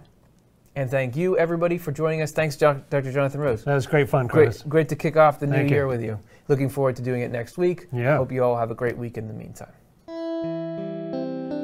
[0.75, 2.31] And thank you, everybody, for joining us.
[2.31, 3.11] Thanks, Dr.
[3.11, 3.65] Jonathan Rose.
[3.65, 4.61] That was great fun, Chris.
[4.61, 5.75] Great, great to kick off the new Thank you.
[5.75, 6.17] year with you.
[6.47, 7.87] Looking forward to doing it next week.
[7.91, 8.17] Yeah.
[8.17, 9.73] Hope you all have a great week in the meantime.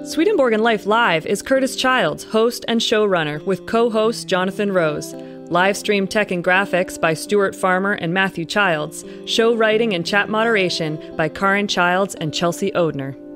[0.06, 5.14] Swedenborg and Life Live is Curtis Childs, host and showrunner, with co host Jonathan Rose.
[5.50, 9.06] Live stream tech and graphics by Stuart Farmer and Matthew Childs.
[9.26, 13.27] Show writing and chat moderation by Karin Childs and Chelsea Odhner.